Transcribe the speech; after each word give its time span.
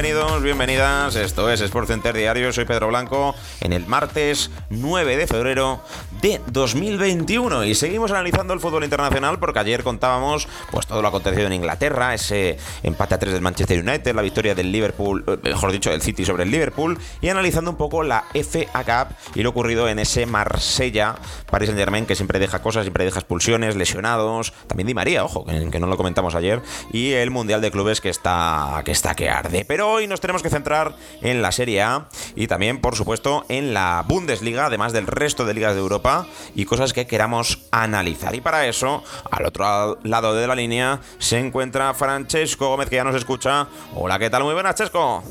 Bienvenidos, 0.00 0.42
bienvenidas. 0.44 1.16
Esto 1.16 1.50
es 1.50 1.60
Sport 1.60 1.88
Center 1.88 2.16
Diario. 2.16 2.52
Soy 2.52 2.64
Pedro 2.64 2.86
Blanco 2.86 3.34
en 3.60 3.72
el 3.72 3.84
martes 3.88 4.48
9 4.70 5.16
de 5.16 5.26
febrero 5.26 5.80
de 6.20 6.40
2021 6.50 7.64
y 7.64 7.74
seguimos 7.74 8.10
analizando 8.10 8.52
el 8.54 8.60
fútbol 8.60 8.84
internacional 8.84 9.38
porque 9.38 9.60
ayer 9.60 9.82
contábamos 9.82 10.48
pues 10.70 10.86
todo 10.86 11.02
lo 11.02 11.08
acontecido 11.08 11.46
en 11.46 11.52
Inglaterra, 11.52 12.14
ese 12.14 12.58
empate 12.82 13.14
a 13.14 13.18
3 13.18 13.34
del 13.34 13.42
Manchester 13.42 13.78
United, 13.80 14.14
la 14.14 14.22
victoria 14.22 14.54
del 14.54 14.72
Liverpool, 14.72 15.24
eh, 15.26 15.38
mejor 15.42 15.72
dicho, 15.72 15.90
del 15.90 16.02
City 16.02 16.24
sobre 16.24 16.44
el 16.44 16.50
Liverpool 16.50 16.98
y 17.20 17.28
analizando 17.28 17.70
un 17.70 17.76
poco 17.76 18.02
la 18.02 18.24
FA 18.34 18.84
Cup 18.84 19.16
y 19.34 19.42
lo 19.42 19.50
ocurrido 19.50 19.88
en 19.88 19.98
ese 19.98 20.26
Marsella 20.26 21.14
Paris 21.50 21.68
Saint-Germain 21.68 22.06
que 22.06 22.16
siempre 22.16 22.38
deja 22.38 22.60
cosas, 22.60 22.84
siempre 22.84 23.04
deja 23.04 23.20
expulsiones, 23.20 23.76
lesionados, 23.76 24.52
también 24.66 24.86
Di 24.86 24.94
María, 24.94 25.24
ojo, 25.24 25.44
que 25.44 25.80
no 25.80 25.86
lo 25.86 25.96
comentamos 25.96 26.34
ayer 26.34 26.62
y 26.92 27.12
el 27.12 27.30
Mundial 27.30 27.60
de 27.60 27.70
Clubes 27.70 28.00
que 28.00 28.08
está 28.08 28.82
que 28.84 28.92
está 28.92 29.14
que 29.14 29.28
arde. 29.28 29.64
Pero 29.66 29.90
hoy 29.90 30.06
nos 30.06 30.20
tenemos 30.20 30.42
que 30.42 30.50
centrar 30.50 30.96
en 31.20 31.42
la 31.42 31.52
Serie 31.52 31.82
A 31.82 32.08
y 32.34 32.46
también, 32.46 32.80
por 32.80 32.96
supuesto, 32.96 33.44
en 33.48 33.74
la 33.74 34.04
Bundesliga, 34.06 34.66
además 34.66 34.92
del 34.92 35.06
resto 35.06 35.44
de 35.44 35.54
ligas 35.54 35.74
de 35.74 35.80
Europa 35.80 36.07
y 36.54 36.64
cosas 36.64 36.92
que 36.92 37.06
queramos 37.06 37.58
analizar. 37.70 38.34
Y 38.34 38.40
para 38.40 38.66
eso, 38.66 39.02
al 39.30 39.46
otro 39.46 39.98
lado 40.02 40.34
de 40.34 40.46
la 40.46 40.54
línea, 40.54 41.00
se 41.18 41.38
encuentra 41.38 41.94
Francesco 41.94 42.68
Gómez, 42.68 42.88
que 42.88 42.96
ya 42.96 43.04
nos 43.04 43.16
escucha. 43.16 43.66
Hola, 43.94 44.18
¿qué 44.18 44.30
tal? 44.30 44.44
Muy 44.44 44.54
buenas, 44.54 44.74
Chesco. 44.74 45.22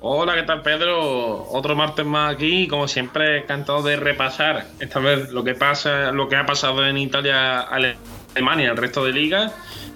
Hola, 0.00 0.34
¿qué 0.34 0.42
tal 0.42 0.60
Pedro? 0.60 1.48
Otro 1.50 1.74
martes 1.74 2.04
más 2.04 2.34
aquí, 2.34 2.68
como 2.68 2.86
siempre, 2.86 3.38
encantado 3.38 3.82
de 3.82 3.96
repasar 3.96 4.66
esta 4.78 5.00
vez 5.00 5.30
lo 5.30 5.42
que 5.42 5.54
pasa, 5.54 6.12
lo 6.12 6.28
que 6.28 6.36
ha 6.36 6.44
pasado 6.44 6.86
en 6.86 6.98
Italia, 6.98 7.60
Alemania, 7.60 8.70
el 8.70 8.76
resto 8.76 9.02
de 9.02 9.12
ligas 9.12 9.52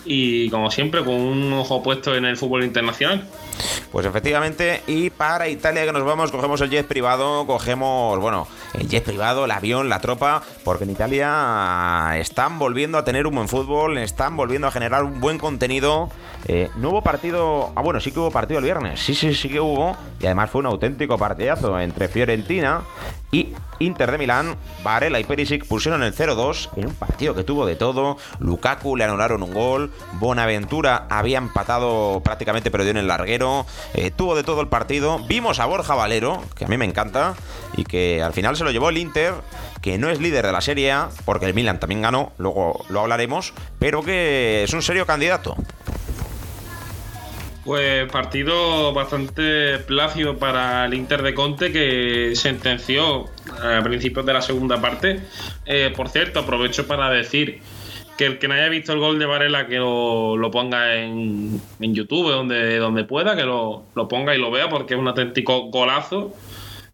y 0.07 0.49
como 0.49 0.71
siempre 0.71 1.05
con 1.05 1.15
un 1.15 1.53
ojo 1.53 1.83
puesto 1.83 2.17
en 2.17 2.25
el 2.25 2.39
fútbol 2.39 2.65
internacional. 2.65 3.29
Pues 3.93 4.07
efectivamente, 4.07 4.83
y 4.87 5.11
para 5.11 5.49
Italia 5.49 5.85
que 5.85 5.93
nos 5.93 6.05
vamos, 6.05 6.31
cogemos 6.31 6.61
el 6.61 6.71
jet 6.71 6.87
privado, 6.87 7.47
cogemos, 7.47 8.19
bueno, 8.19 8.47
el 8.75 8.89
jet 8.89 9.05
privado, 9.05 9.45
el 9.45 9.51
avión, 9.51 9.89
la 9.89 10.01
tropa, 10.01 10.43
porque 10.65 10.85
en 10.85 10.91
Italia 10.91 12.13
están 12.17 12.59
volviendo 12.59 12.99
a 12.99 13.05
tener 13.05 13.27
un 13.27 13.35
buen 13.35 13.49
fútbol, 13.49 13.99
están 13.99 14.37
volviendo 14.37 14.69
a 14.69 14.71
generar 14.71 15.05
un 15.05 15.21
buen 15.21 15.39
contenido. 15.39 16.11
Eh, 16.47 16.71
no 16.77 16.91
hubo 16.91 17.03
partido, 17.03 17.73
ah 17.75 17.83
bueno, 17.83 18.01
sí 18.01 18.13
que 18.13 18.21
hubo 18.21 18.31
partido 18.31 18.59
el 18.59 18.65
viernes, 18.65 19.01
sí, 19.01 19.15
sí, 19.15 19.35
sí 19.35 19.49
que 19.49 19.61
hubo, 19.61 19.97
y 20.21 20.27
además 20.27 20.51
fue 20.51 20.61
un 20.61 20.67
auténtico 20.67 21.19
partidazo 21.19 21.79
entre 21.81 22.09
Fiorentina 22.09 22.83
y 23.31 23.55
Inter 23.79 24.11
de 24.11 24.19
Milán, 24.19 24.57
Varela 24.83 25.21
y 25.21 25.25
Perisic 25.25 25.67
pusieron 25.67 26.03
el 26.03 26.15
0-2 26.15 26.71
en 26.77 26.87
un 26.87 26.95
partido 26.95 27.35
que 27.35 27.45
tuvo 27.45 27.67
de 27.67 27.77
todo. 27.77 28.17
Lukaku 28.41 28.97
le 28.97 29.05
anularon 29.05 29.43
un 29.43 29.53
gol. 29.53 29.93
Bonaventura 30.15 31.07
había 31.11 31.39
empatado 31.39 32.21
prácticamente, 32.25 32.71
pero 32.71 32.85
dio 32.85 32.91
en 32.91 32.97
el 32.97 33.07
larguero. 33.07 33.67
Eh, 33.95 34.11
tuvo 34.11 34.35
de 34.35 34.45
todo 34.45 34.61
el 34.61 34.69
partido. 34.69 35.19
Vimos 35.29 35.61
a 35.61 35.67
Borja 35.67 35.95
Valero, 35.95 36.43
que 36.57 36.65
a 36.65 36.69
mí 36.69 36.77
me 36.77 36.87
encanta, 36.87 37.35
y 37.77 37.85
que 37.85 38.23
al 38.23 38.33
final 38.33 38.57
se 38.57 38.65
lo 38.65 38.71
llevó 38.71 38.89
el 38.89 38.99
Inter, 38.99 39.35
que 39.83 39.99
no 39.99 40.09
es 40.09 40.21
líder 40.21 40.47
de 40.47 40.53
la 40.53 40.61
Serie 40.61 40.91
A, 40.93 41.11
porque 41.25 41.47
el 41.47 41.55
Milan 41.55 41.79
también 41.79 42.03
ganó, 42.03 42.33
luego 42.39 42.85
lo 42.89 43.01
hablaremos, 43.01 43.53
pero 43.79 44.03
que 44.03 44.65
es 44.65 44.73
un 44.73 44.83
serio 44.83 45.07
candidato. 45.07 45.57
Pues 47.69 48.11
partido 48.11 48.95
bastante 48.95 49.77
plácido 49.81 50.39
para 50.39 50.87
el 50.87 50.95
Inter 50.95 51.21
de 51.21 51.35
Conte 51.35 51.71
que 51.71 52.35
sentenció 52.35 53.27
a 53.63 53.83
principios 53.83 54.25
de 54.25 54.33
la 54.33 54.41
segunda 54.41 54.81
parte. 54.81 55.21
Eh, 55.67 55.93
por 55.95 56.09
cierto, 56.09 56.41
aprovecho 56.41 56.87
para 56.87 57.11
decir 57.11 57.61
que 58.17 58.25
el 58.25 58.39
que 58.39 58.49
no 58.49 58.55
haya 58.55 58.71
visto 58.71 58.95
el 58.95 59.01
gol 59.01 59.19
de 59.19 59.27
Varela 59.27 59.67
que 59.67 59.77
lo, 59.77 60.51
ponga 60.51 60.97
en, 60.97 61.61
YouTube 61.79 62.31
donde, 62.31 62.79
donde 62.79 63.05
pueda, 63.05 63.37
que 63.37 63.45
lo, 63.45 63.85
ponga 64.09 64.35
y 64.35 64.39
lo 64.39 64.51
vea 64.51 64.71
porque 64.71 64.95
es 64.95 65.01
un 65.01 65.09
auténtico 65.09 65.65
golazo. 65.65 66.35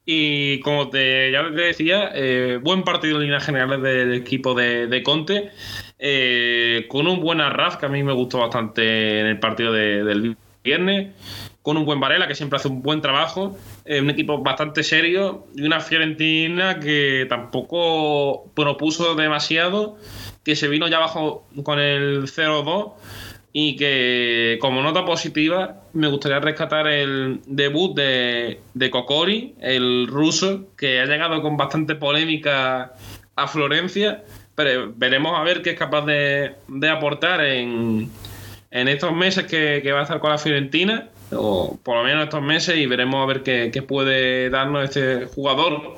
Y 0.04 0.58
como 0.58 0.88
te, 0.88 1.30
ya 1.30 1.44
te 1.44 1.52
decía, 1.52 2.10
eh, 2.16 2.58
buen 2.60 2.82
partido 2.82 3.18
en 3.18 3.22
líneas 3.22 3.46
generales 3.46 3.80
del 3.80 4.12
equipo 4.12 4.54
de, 4.54 5.02
Conte, 5.04 5.52
eh, 6.00 6.86
con 6.88 7.06
un 7.06 7.20
buen 7.20 7.40
arras 7.40 7.76
que 7.76 7.86
a 7.86 7.88
mí 7.88 8.02
me 8.02 8.12
gustó 8.12 8.40
bastante 8.40 9.20
en 9.20 9.26
el 9.26 9.38
partido 9.38 9.72
del 9.72 10.36
viernes, 10.64 11.14
con 11.62 11.76
un 11.76 11.84
buen 11.84 12.00
Varela 12.00 12.26
que 12.26 12.34
siempre 12.34 12.56
hace 12.56 12.69
un 12.69 12.82
buen 12.82 13.00
trabajo, 13.00 13.56
eh, 13.84 14.00
un 14.00 14.10
equipo 14.10 14.38
bastante 14.42 14.82
serio 14.82 15.47
y 15.54 15.62
una 15.62 15.80
Fiorentina 15.80 16.80
que 16.80 17.26
tampoco 17.28 18.50
propuso 18.54 19.14
demasiado, 19.14 19.97
que 20.42 20.56
se 20.56 20.69
vino 20.69 20.88
ya 20.88 20.97
abajo 20.97 21.47
con 21.62 21.78
el 21.78 22.25
0-2 22.25 22.94
y 23.52 23.76
que 23.76 24.58
como 24.60 24.82
nota 24.82 25.04
positiva 25.04 25.82
me 25.92 26.08
gustaría 26.08 26.41
rescatar 26.41 26.88
el 26.88 27.41
debut 27.46 27.94
de, 27.94 28.60
de 28.72 28.91
Kokori, 28.91 29.54
el 29.60 30.06
ruso, 30.08 30.66
que 30.76 31.00
ha 31.00 31.06
llegado 31.06 31.41
con 31.41 31.56
bastante 31.56 31.94
polémica 31.94 32.94
a 33.36 33.48
Florencia, 33.48 34.25
pero 34.54 34.92
veremos 34.96 35.38
a 35.38 35.42
ver 35.42 35.62
qué 35.62 35.70
es 35.70 35.78
capaz 35.78 36.06
de, 36.06 36.54
de 36.69 36.88
aportar 36.88 37.44
en 37.44 38.10
en 38.74 38.88
estos 38.88 39.14
meses 39.14 39.44
que, 39.44 39.92
va 39.92 40.00
a 40.00 40.02
estar 40.02 40.18
con 40.18 40.30
la 40.30 40.38
Fiorentina, 40.38 41.08
o 41.30 41.78
por 41.84 41.96
lo 41.96 42.02
menos 42.02 42.24
estos 42.24 42.42
meses, 42.42 42.76
y 42.76 42.86
veremos 42.86 43.22
a 43.22 43.26
ver 43.26 43.42
qué, 43.44 43.82
puede 43.82 44.50
darnos 44.50 44.84
este 44.84 45.26
jugador 45.26 45.94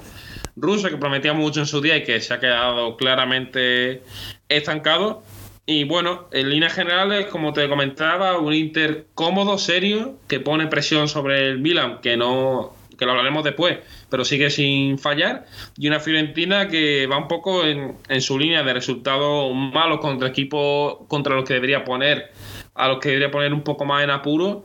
ruso 0.56 0.90
que 0.90 0.98
prometía 0.98 1.32
mucho 1.32 1.60
en 1.60 1.66
su 1.66 1.80
día 1.80 1.96
y 1.96 2.04
que 2.04 2.20
se 2.20 2.34
ha 2.34 2.38
quedado 2.38 2.98
claramente 2.98 4.02
estancado. 4.50 5.22
Y 5.64 5.84
bueno, 5.84 6.28
en 6.32 6.50
líneas 6.50 6.74
generales, 6.74 7.26
como 7.28 7.54
te 7.54 7.66
comentaba, 7.66 8.38
un 8.38 8.52
Inter 8.52 9.06
cómodo, 9.14 9.56
serio, 9.56 10.18
que 10.28 10.38
pone 10.38 10.66
presión 10.66 11.08
sobre 11.08 11.48
el 11.48 11.58
Milan, 11.58 12.00
que 12.02 12.18
no 12.18 12.74
que 12.98 13.04
lo 13.04 13.10
hablaremos 13.10 13.44
después, 13.44 13.78
pero 14.08 14.24
sigue 14.24 14.48
sin 14.48 14.98
fallar, 14.98 15.44
y 15.76 15.86
una 15.86 16.00
Fiorentina 16.00 16.68
que 16.68 17.06
va 17.06 17.18
un 17.18 17.28
poco 17.28 17.66
en, 17.66 17.98
en 18.08 18.20
su 18.22 18.38
línea 18.38 18.62
de 18.62 18.72
resultados 18.72 19.54
malos 19.54 20.00
contra 20.00 20.28
equipos 20.28 21.00
contra 21.06 21.34
los 21.34 21.44
que 21.44 21.52
debería 21.52 21.84
poner 21.84 22.32
a 22.76 22.88
los 22.88 22.98
que 22.98 23.10
debería 23.10 23.30
poner 23.30 23.52
un 23.52 23.62
poco 23.62 23.84
más 23.84 24.04
en 24.04 24.10
apuro 24.10 24.64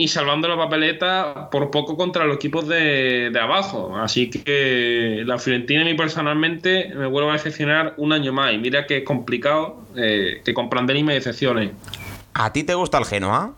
y 0.00 0.08
salvando 0.08 0.48
la 0.48 0.56
papeleta 0.56 1.50
por 1.50 1.70
poco 1.70 1.94
contra 1.94 2.24
los 2.24 2.36
equipos 2.36 2.66
de, 2.66 3.30
abajo. 3.38 3.94
Así 3.98 4.30
que 4.30 5.22
la 5.26 5.38
Fiorentina 5.38 5.82
a 5.82 5.84
mí 5.84 5.92
personalmente 5.92 6.90
me 6.94 7.06
vuelve 7.06 7.28
a 7.28 7.32
decepcionar 7.34 7.92
un 7.98 8.14
año 8.14 8.32
más. 8.32 8.54
Y 8.54 8.58
mira 8.58 8.86
que 8.86 8.98
es 8.98 9.04
complicado 9.04 9.84
eh, 9.96 10.40
que 10.42 10.54
con 10.54 10.70
Prandelli 10.70 11.02
me 11.02 11.12
decepcione. 11.12 11.72
¿A 12.32 12.50
ti 12.50 12.64
te 12.64 12.72
gusta 12.74 12.96
el 12.96 13.04
Genoa? 13.04 13.52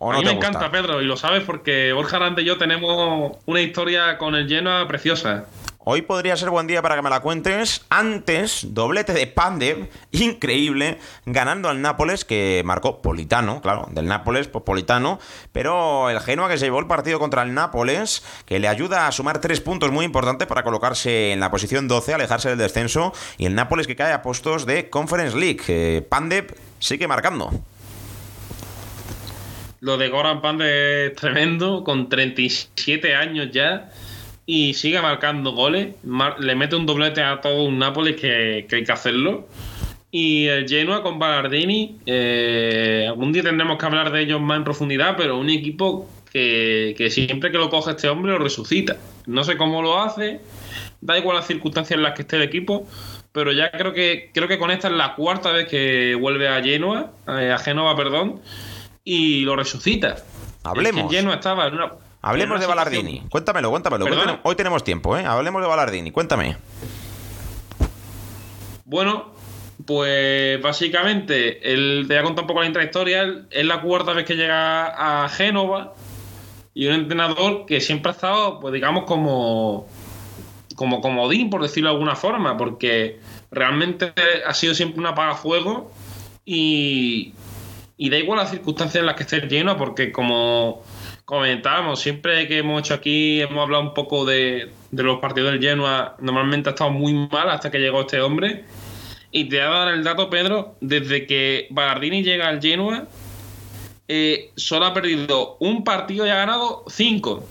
a 0.00 0.18
mí 0.18 0.24
me 0.24 0.32
encanta, 0.32 0.70
Pedro, 0.72 1.02
y 1.02 1.04
lo 1.04 1.16
sabes 1.16 1.44
porque 1.44 1.92
Borja 1.92 2.16
Arante 2.16 2.42
y 2.42 2.46
yo 2.46 2.56
tenemos 2.56 3.36
una 3.44 3.60
historia 3.60 4.18
con 4.18 4.34
el 4.34 4.48
Genoa 4.48 4.88
preciosa. 4.88 5.46
Hoy 5.82 6.02
podría 6.02 6.36
ser 6.36 6.50
buen 6.50 6.66
día 6.66 6.82
para 6.82 6.94
que 6.94 7.00
me 7.00 7.08
la 7.08 7.20
cuentes. 7.20 7.86
Antes, 7.88 8.66
doblete 8.74 9.14
de 9.14 9.26
Pandev, 9.26 9.88
increíble, 10.10 10.98
ganando 11.24 11.70
al 11.70 11.80
Nápoles, 11.80 12.26
que 12.26 12.60
marcó 12.66 13.00
Politano, 13.00 13.62
claro, 13.62 13.88
del 13.90 14.04
Nápoles, 14.04 14.46
pues 14.46 14.62
Politano. 14.62 15.18
Pero 15.52 16.10
el 16.10 16.20
Genoa 16.20 16.50
que 16.50 16.58
se 16.58 16.66
llevó 16.66 16.80
el 16.80 16.86
partido 16.86 17.18
contra 17.18 17.42
el 17.42 17.54
Nápoles, 17.54 18.22
que 18.44 18.58
le 18.58 18.68
ayuda 18.68 19.06
a 19.06 19.12
sumar 19.12 19.40
tres 19.40 19.62
puntos 19.62 19.90
muy 19.90 20.04
importantes 20.04 20.46
para 20.46 20.64
colocarse 20.64 21.32
en 21.32 21.40
la 21.40 21.50
posición 21.50 21.88
12, 21.88 22.12
alejarse 22.12 22.50
del 22.50 22.58
descenso. 22.58 23.14
Y 23.38 23.46
el 23.46 23.54
Nápoles 23.54 23.86
que 23.86 23.96
cae 23.96 24.12
a 24.12 24.20
puestos 24.20 24.66
de 24.66 24.90
Conference 24.90 25.34
League. 25.34 26.02
Pandev 26.10 26.54
sigue 26.78 27.08
marcando. 27.08 27.50
Lo 29.80 29.96
de 29.96 30.10
Goran 30.10 30.42
Pan 30.42 30.60
es 30.60 31.14
tremendo, 31.14 31.84
con 31.84 32.10
37 32.10 33.14
años 33.14 33.48
ya 33.50 33.90
y 34.52 34.74
sigue 34.74 35.00
marcando 35.00 35.52
goles. 35.52 35.94
le 36.40 36.54
mete 36.56 36.74
un 36.74 36.84
doblete 36.84 37.22
a 37.22 37.40
todo 37.40 37.62
un 37.62 37.78
Nápoles 37.78 38.16
que, 38.20 38.66
hay 38.68 38.84
que 38.84 38.92
hacerlo. 38.92 39.46
Y 40.10 40.46
el 40.46 40.68
Genoa 40.68 41.04
con 41.04 41.20
Ballardini, 41.20 42.00
eh, 42.04 43.06
algún 43.06 43.32
día 43.32 43.44
tendremos 43.44 43.78
que 43.78 43.86
hablar 43.86 44.10
de 44.10 44.22
ellos 44.22 44.40
más 44.40 44.56
en 44.56 44.64
profundidad, 44.64 45.14
pero 45.16 45.38
un 45.38 45.50
equipo 45.50 46.10
que, 46.32 46.96
que, 46.98 47.10
siempre 47.10 47.52
que 47.52 47.58
lo 47.58 47.70
coge 47.70 47.92
este 47.92 48.08
hombre 48.08 48.32
lo 48.32 48.40
resucita. 48.40 48.96
No 49.26 49.44
sé 49.44 49.56
cómo 49.56 49.82
lo 49.82 50.02
hace, 50.02 50.40
da 51.00 51.16
igual 51.16 51.36
las 51.36 51.46
circunstancias 51.46 51.96
en 51.96 52.02
las 52.02 52.14
que 52.14 52.22
esté 52.22 52.34
el 52.34 52.42
equipo, 52.42 52.88
pero 53.30 53.52
ya 53.52 53.70
creo 53.70 53.92
que 53.92 54.30
creo 54.34 54.48
que 54.48 54.58
con 54.58 54.72
esta 54.72 54.88
es 54.88 54.94
la 54.94 55.14
cuarta 55.14 55.52
vez 55.52 55.68
que 55.68 56.16
vuelve 56.16 56.48
a 56.48 56.60
Genoa, 56.60 57.12
eh, 57.28 57.52
a 57.52 57.58
Génova, 57.58 57.94
perdón, 57.94 58.40
y 59.04 59.42
lo 59.42 59.54
resucita. 59.54 60.16
Hablemos. 60.64 61.08
Genoa 61.08 61.34
estaba 61.34 61.68
en 61.68 61.74
una 61.74 61.92
Hablemos 62.22 62.60
de 62.60 62.66
Ballardini. 62.66 63.22
Cuéntamelo, 63.30 63.70
cuéntamelo. 63.70 64.06
Hoy 64.42 64.54
tenemos 64.54 64.84
tiempo, 64.84 65.16
¿eh? 65.16 65.24
Hablemos 65.24 65.62
de 65.62 65.68
Ballardini. 65.68 66.10
Cuéntame. 66.10 66.56
Bueno, 68.84 69.32
pues 69.86 70.60
básicamente, 70.60 71.72
él, 71.72 72.04
te 72.06 72.14
voy 72.14 72.20
a 72.20 72.22
contar 72.24 72.42
un 72.44 72.48
poco 72.48 72.60
la 72.60 72.66
intrahistoria. 72.66 73.46
Es 73.50 73.64
la 73.64 73.80
cuarta 73.80 74.12
vez 74.12 74.26
que 74.26 74.36
llega 74.36 75.24
a 75.24 75.28
Génova 75.30 75.94
y 76.74 76.86
un 76.86 76.94
entrenador 76.94 77.64
que 77.66 77.80
siempre 77.80 78.10
ha 78.10 78.14
estado, 78.14 78.60
pues 78.60 78.74
digamos, 78.74 79.04
como, 79.04 79.86
como 80.76 81.00
comodín, 81.00 81.48
por 81.48 81.62
decirlo 81.62 81.88
de 81.88 81.94
alguna 81.94 82.16
forma, 82.16 82.56
porque 82.56 83.18
realmente 83.50 84.12
ha 84.46 84.52
sido 84.52 84.74
siempre 84.74 85.00
un 85.00 85.06
apagafuego 85.06 85.90
y, 86.44 87.32
y 87.96 88.10
da 88.10 88.18
igual 88.18 88.38
las 88.38 88.50
circunstancias 88.50 89.00
en 89.00 89.06
las 89.06 89.16
que 89.16 89.22
esté 89.22 89.40
lleno, 89.42 89.76
porque 89.76 90.12
como 90.12 90.82
comentábamos, 91.30 92.00
siempre 92.00 92.48
que 92.48 92.58
hemos 92.58 92.80
hecho 92.80 92.92
aquí, 92.92 93.40
hemos 93.40 93.62
hablado 93.62 93.84
un 93.84 93.94
poco 93.94 94.24
de, 94.24 94.68
los 94.90 95.20
partidos 95.20 95.52
del 95.52 95.62
Genoa, 95.62 96.16
normalmente 96.18 96.68
ha 96.68 96.72
estado 96.72 96.90
muy 96.90 97.14
mal 97.14 97.48
hasta 97.50 97.70
que 97.70 97.78
llegó 97.78 98.00
este 98.00 98.20
hombre. 98.20 98.64
Y 99.30 99.44
te 99.44 99.58
voy 99.58 99.66
a 99.66 99.78
dar 99.78 99.94
el 99.94 100.02
dato, 100.02 100.28
Pedro, 100.28 100.74
desde 100.80 101.26
que 101.26 101.68
Ballardini 101.70 102.24
llega 102.24 102.48
al 102.48 102.60
Genoa, 102.60 103.06
eh, 104.08 104.50
solo 104.56 104.86
ha 104.86 104.92
perdido 104.92 105.56
un 105.60 105.84
partido 105.84 106.26
y 106.26 106.30
ha 106.30 106.34
ganado 106.34 106.82
cinco. 106.88 107.46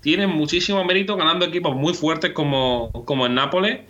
Tiene 0.00 0.26
muchísimo 0.26 0.82
mérito 0.82 1.14
ganando 1.14 1.44
equipos 1.44 1.76
muy 1.76 1.92
fuertes 1.92 2.32
como, 2.32 2.90
como 3.04 3.26
el 3.26 3.34
Nápoles, 3.34 3.80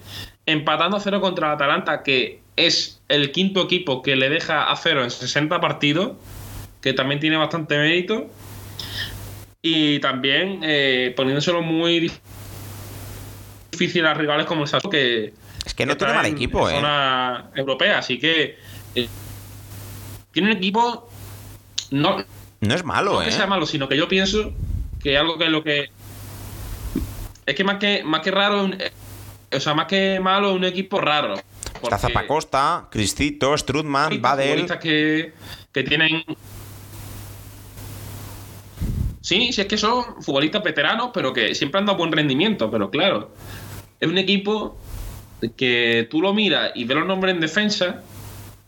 empatando 0.46 0.96
a 0.96 1.00
cero 1.00 1.20
contra 1.20 1.46
el 1.46 1.54
Atalanta, 1.54 2.02
que 2.02 2.40
es 2.56 3.00
el 3.08 3.30
quinto 3.30 3.62
equipo 3.62 4.02
que 4.02 4.16
le 4.16 4.28
deja 4.28 4.64
a 4.64 4.74
cero 4.74 5.04
en 5.04 5.12
60 5.12 5.60
partidos, 5.60 6.14
que 6.80 6.92
también 6.92 7.20
tiene 7.20 7.36
bastante 7.36 7.78
mérito 7.78 8.28
y 9.62 10.00
también 10.00 10.60
eh, 10.62 11.14
poniéndoselo 11.16 11.62
muy 11.62 12.10
difícil 13.70 14.04
a 14.04 14.12
rivales 14.12 14.46
como 14.46 14.62
el 14.62 14.68
Sassuolo 14.68 14.90
que 14.90 15.32
es 15.64 15.74
que 15.74 15.86
no 15.86 15.96
tiene 15.96 16.14
mal 16.14 16.26
equipo 16.26 16.68
en, 16.68 16.76
zona 16.76 17.50
europea 17.54 17.98
así 17.98 18.18
que 18.18 18.58
eh, 18.96 19.08
tiene 20.32 20.50
un 20.50 20.56
equipo 20.56 21.08
no 21.92 22.24
no 22.60 22.74
es 22.74 22.84
malo 22.84 23.12
no 23.12 23.22
eh 23.22 23.26
que 23.26 23.32
sea 23.32 23.46
malo 23.46 23.64
sino 23.64 23.88
que 23.88 23.96
yo 23.96 24.08
pienso 24.08 24.52
que 25.00 25.16
algo 25.16 25.38
que 25.38 25.48
lo 25.48 25.62
que 25.62 25.90
es 27.46 27.54
que 27.54 27.62
más 27.62 27.76
que 27.76 28.02
más 28.02 28.20
que 28.22 28.32
raro 28.32 28.68
o 29.52 29.60
sea 29.60 29.74
más 29.74 29.86
que 29.86 30.18
malo 30.20 30.50
es 30.50 30.56
un 30.56 30.64
equipo 30.64 31.00
raro 31.00 31.34
Está 31.82 31.98
Zapacosta, 31.98 32.86
Cristito, 32.92 33.58
Strudman, 33.58 34.22
Badel. 34.22 34.66
Que, 34.78 35.32
que 35.72 35.82
tienen 35.82 36.24
Sí, 39.22 39.52
sí 39.52 39.60
es 39.60 39.66
que 39.66 39.78
son 39.78 40.22
futbolistas 40.22 40.62
veteranos, 40.62 41.10
pero 41.14 41.32
que 41.32 41.54
siempre 41.54 41.78
han 41.78 41.86
dado 41.86 41.98
buen 41.98 42.12
rendimiento. 42.12 42.70
Pero 42.70 42.90
claro, 42.90 43.30
es 44.00 44.08
un 44.08 44.18
equipo 44.18 44.76
que 45.56 46.06
tú 46.10 46.20
lo 46.20 46.34
miras 46.34 46.72
y 46.74 46.84
ves 46.84 46.98
los 46.98 47.06
nombres 47.06 47.34
en 47.34 47.40
defensa, 47.40 48.02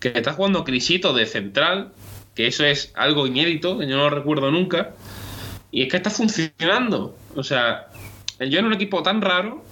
que 0.01 0.13
está 0.15 0.33
jugando 0.33 0.65
Crisito 0.65 1.13
de 1.13 1.27
central, 1.27 1.93
que 2.35 2.47
eso 2.47 2.65
es 2.65 2.93
algo 2.95 3.27
inédito, 3.27 3.79
que 3.79 3.87
yo 3.87 3.97
no 3.97 4.05
lo 4.05 4.11
recuerdo 4.11 4.51
nunca. 4.51 4.95
Y 5.71 5.83
es 5.83 5.89
que 5.89 5.97
está 5.97 6.11
funcionando. 6.11 7.17
O 7.35 7.43
sea, 7.43 7.89
yo 8.39 8.59
en 8.59 8.67
un 8.67 8.73
equipo 8.73 9.03
tan 9.03 9.21
raro 9.21 9.65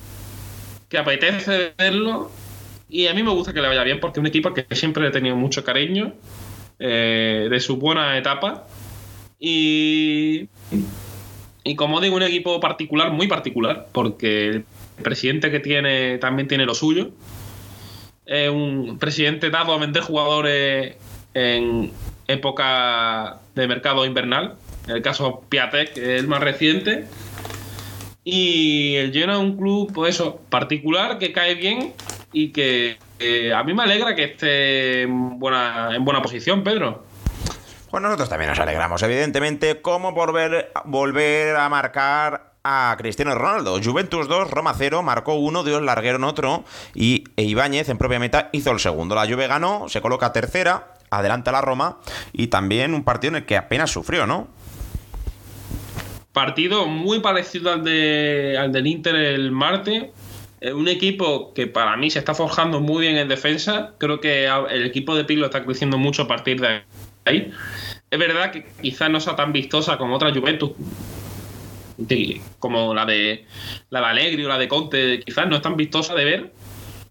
que 0.89 0.99
apetece 0.99 1.75
verlo. 1.79 2.31
Y 2.89 3.07
a 3.07 3.15
mí 3.15 3.23
me 3.23 3.31
gusta 3.31 3.53
que 3.53 3.63
le 3.63 3.69
vaya 3.69 3.85
bien 3.85 4.01
porque 4.01 4.19
es 4.19 4.21
un 4.21 4.27
equipo 4.27 4.53
que 4.53 4.67
siempre 4.73 5.07
he 5.07 5.11
tenido 5.11 5.37
mucho 5.37 5.65
cariño 5.65 6.13
eh, 6.79 7.49
de 7.51 7.61
su 7.61 7.77
buena 7.77 8.19
etapa. 8.19 8.67
Y 9.45 10.49
y 11.65 11.77
como 11.77 12.01
digo, 12.01 12.17
un 12.17 12.23
equipo 12.23 12.59
particular, 12.61 13.13
muy 13.13 13.29
particular, 13.29 13.87
porque 13.93 14.49
el 14.49 14.65
presidente 15.03 15.51
que 15.51 15.61
tiene 15.61 16.19
también 16.19 16.49
tiene 16.49 16.67
lo 16.67 16.75
suyo. 16.75 17.11
Es 18.27 18.51
un 18.51 18.99
presidente 18.99 19.51
dado 19.51 19.73
a 19.73 19.79
vender 19.79 20.03
jugadores 20.03 20.97
en 21.35 21.93
época 22.27 23.41
de 23.55 23.69
mercado 23.69 24.05
invernal. 24.05 24.57
En 24.89 24.97
el 24.97 25.03
caso 25.03 25.45
Piatek, 25.49 25.97
es 25.97 26.21
el 26.21 26.27
más 26.27 26.41
reciente. 26.41 27.07
Y 28.25 28.97
el 28.97 29.13
Genoa 29.13 29.37
es 29.37 29.41
un 29.41 29.57
club, 29.57 29.93
pues 29.93 30.17
eso, 30.17 30.41
particular, 30.49 31.19
que 31.19 31.33
cae 31.33 31.55
bien 31.55 31.93
y 32.33 32.49
que 32.49 32.97
a 33.55 33.63
mí 33.63 33.73
me 33.73 33.85
alegra 33.85 34.17
que 34.17 34.25
esté 34.25 35.03
en 35.03 35.39
buena, 35.39 35.95
en 35.95 36.05
buena 36.05 36.23
posición, 36.23 36.65
Pedro. 36.65 37.05
Pues 37.93 38.03
nosotros 38.03 38.31
también 38.31 38.49
nos 38.49 38.59
alegramos, 38.59 39.03
evidentemente, 39.03 39.83
como 39.83 40.15
por 40.15 40.33
ver, 40.33 40.73
volver 40.87 41.57
a 41.57 41.69
marcar 41.69 42.55
a 42.65 42.97
Cristiano 42.97 43.35
Ronaldo. 43.35 43.79
Juventus 43.85 44.29
2, 44.29 44.51
Roma 44.51 44.73
0, 44.75 45.03
marcó 45.03 45.35
uno, 45.35 45.63
Dios 45.63 45.83
largueron 45.83 46.25
otro 46.25 46.65
y 46.95 47.25
e 47.37 47.43
Ibáñez 47.43 47.91
en 47.91 47.99
propia 47.99 48.19
meta 48.19 48.49
hizo 48.53 48.71
el 48.71 48.81
segundo. 48.81 49.15
La 49.15 49.27
Juve 49.27 49.47
ganó, 49.47 49.91
se 49.91 50.01
coloca 50.01 50.33
tercera, 50.33 50.95
adelanta 51.11 51.53
la 51.53 51.61
Roma 51.61 51.99
y 52.33 52.47
también 52.47 52.95
un 52.95 53.05
partido 53.05 53.33
en 53.33 53.43
el 53.43 53.45
que 53.45 53.59
apenas 53.59 53.91
sufrió, 53.91 54.27
¿no? 54.27 54.49
Partido 56.33 56.87
muy 56.87 57.21
parecido 57.21 57.75
al, 57.75 57.85
de, 57.85 58.57
al 58.59 58.73
del 58.73 58.87
Inter 58.87 59.17
el 59.17 59.53
martes. 59.53 60.05
Un 60.63 60.89
equipo 60.89 61.53
que 61.53 61.67
para 61.67 61.95
mí 61.99 62.11
se 62.11 62.21
está 62.21 62.33
forjando 62.35 62.81
muy 62.81 63.03
bien 63.03 63.19
en 63.19 63.29
defensa. 63.29 63.93
Creo 63.99 64.19
que 64.19 64.47
el 64.47 64.87
equipo 64.87 65.15
de 65.15 65.25
Pilo 65.25 65.45
está 65.45 65.63
creciendo 65.63 65.99
mucho 65.99 66.23
a 66.23 66.29
partir 66.29 66.59
de 66.59 66.85
ahí. 67.25 67.53
Es 68.11 68.19
verdad 68.19 68.53
que 68.53 68.67
quizás 68.81 69.11
no 69.11 69.21
sea 69.21 69.37
tan 69.37 69.53
vistosa 69.53 69.97
como 69.97 70.17
otra 70.17 70.33
Juventus, 70.33 70.73
como 72.59 72.95
la 72.95 73.07
de 73.07 73.47
la 73.91 74.01
de 74.01 74.07
Alegri 74.07 74.45
o 74.45 74.49
la 74.49 74.59
de 74.59 74.69
Conte, 74.69 75.21
quizás 75.25 75.49
no 75.49 75.57
es 75.57 75.63
tan 75.63 75.77
vistosa 75.77 76.15
de 76.15 76.25
ver, 76.25 76.53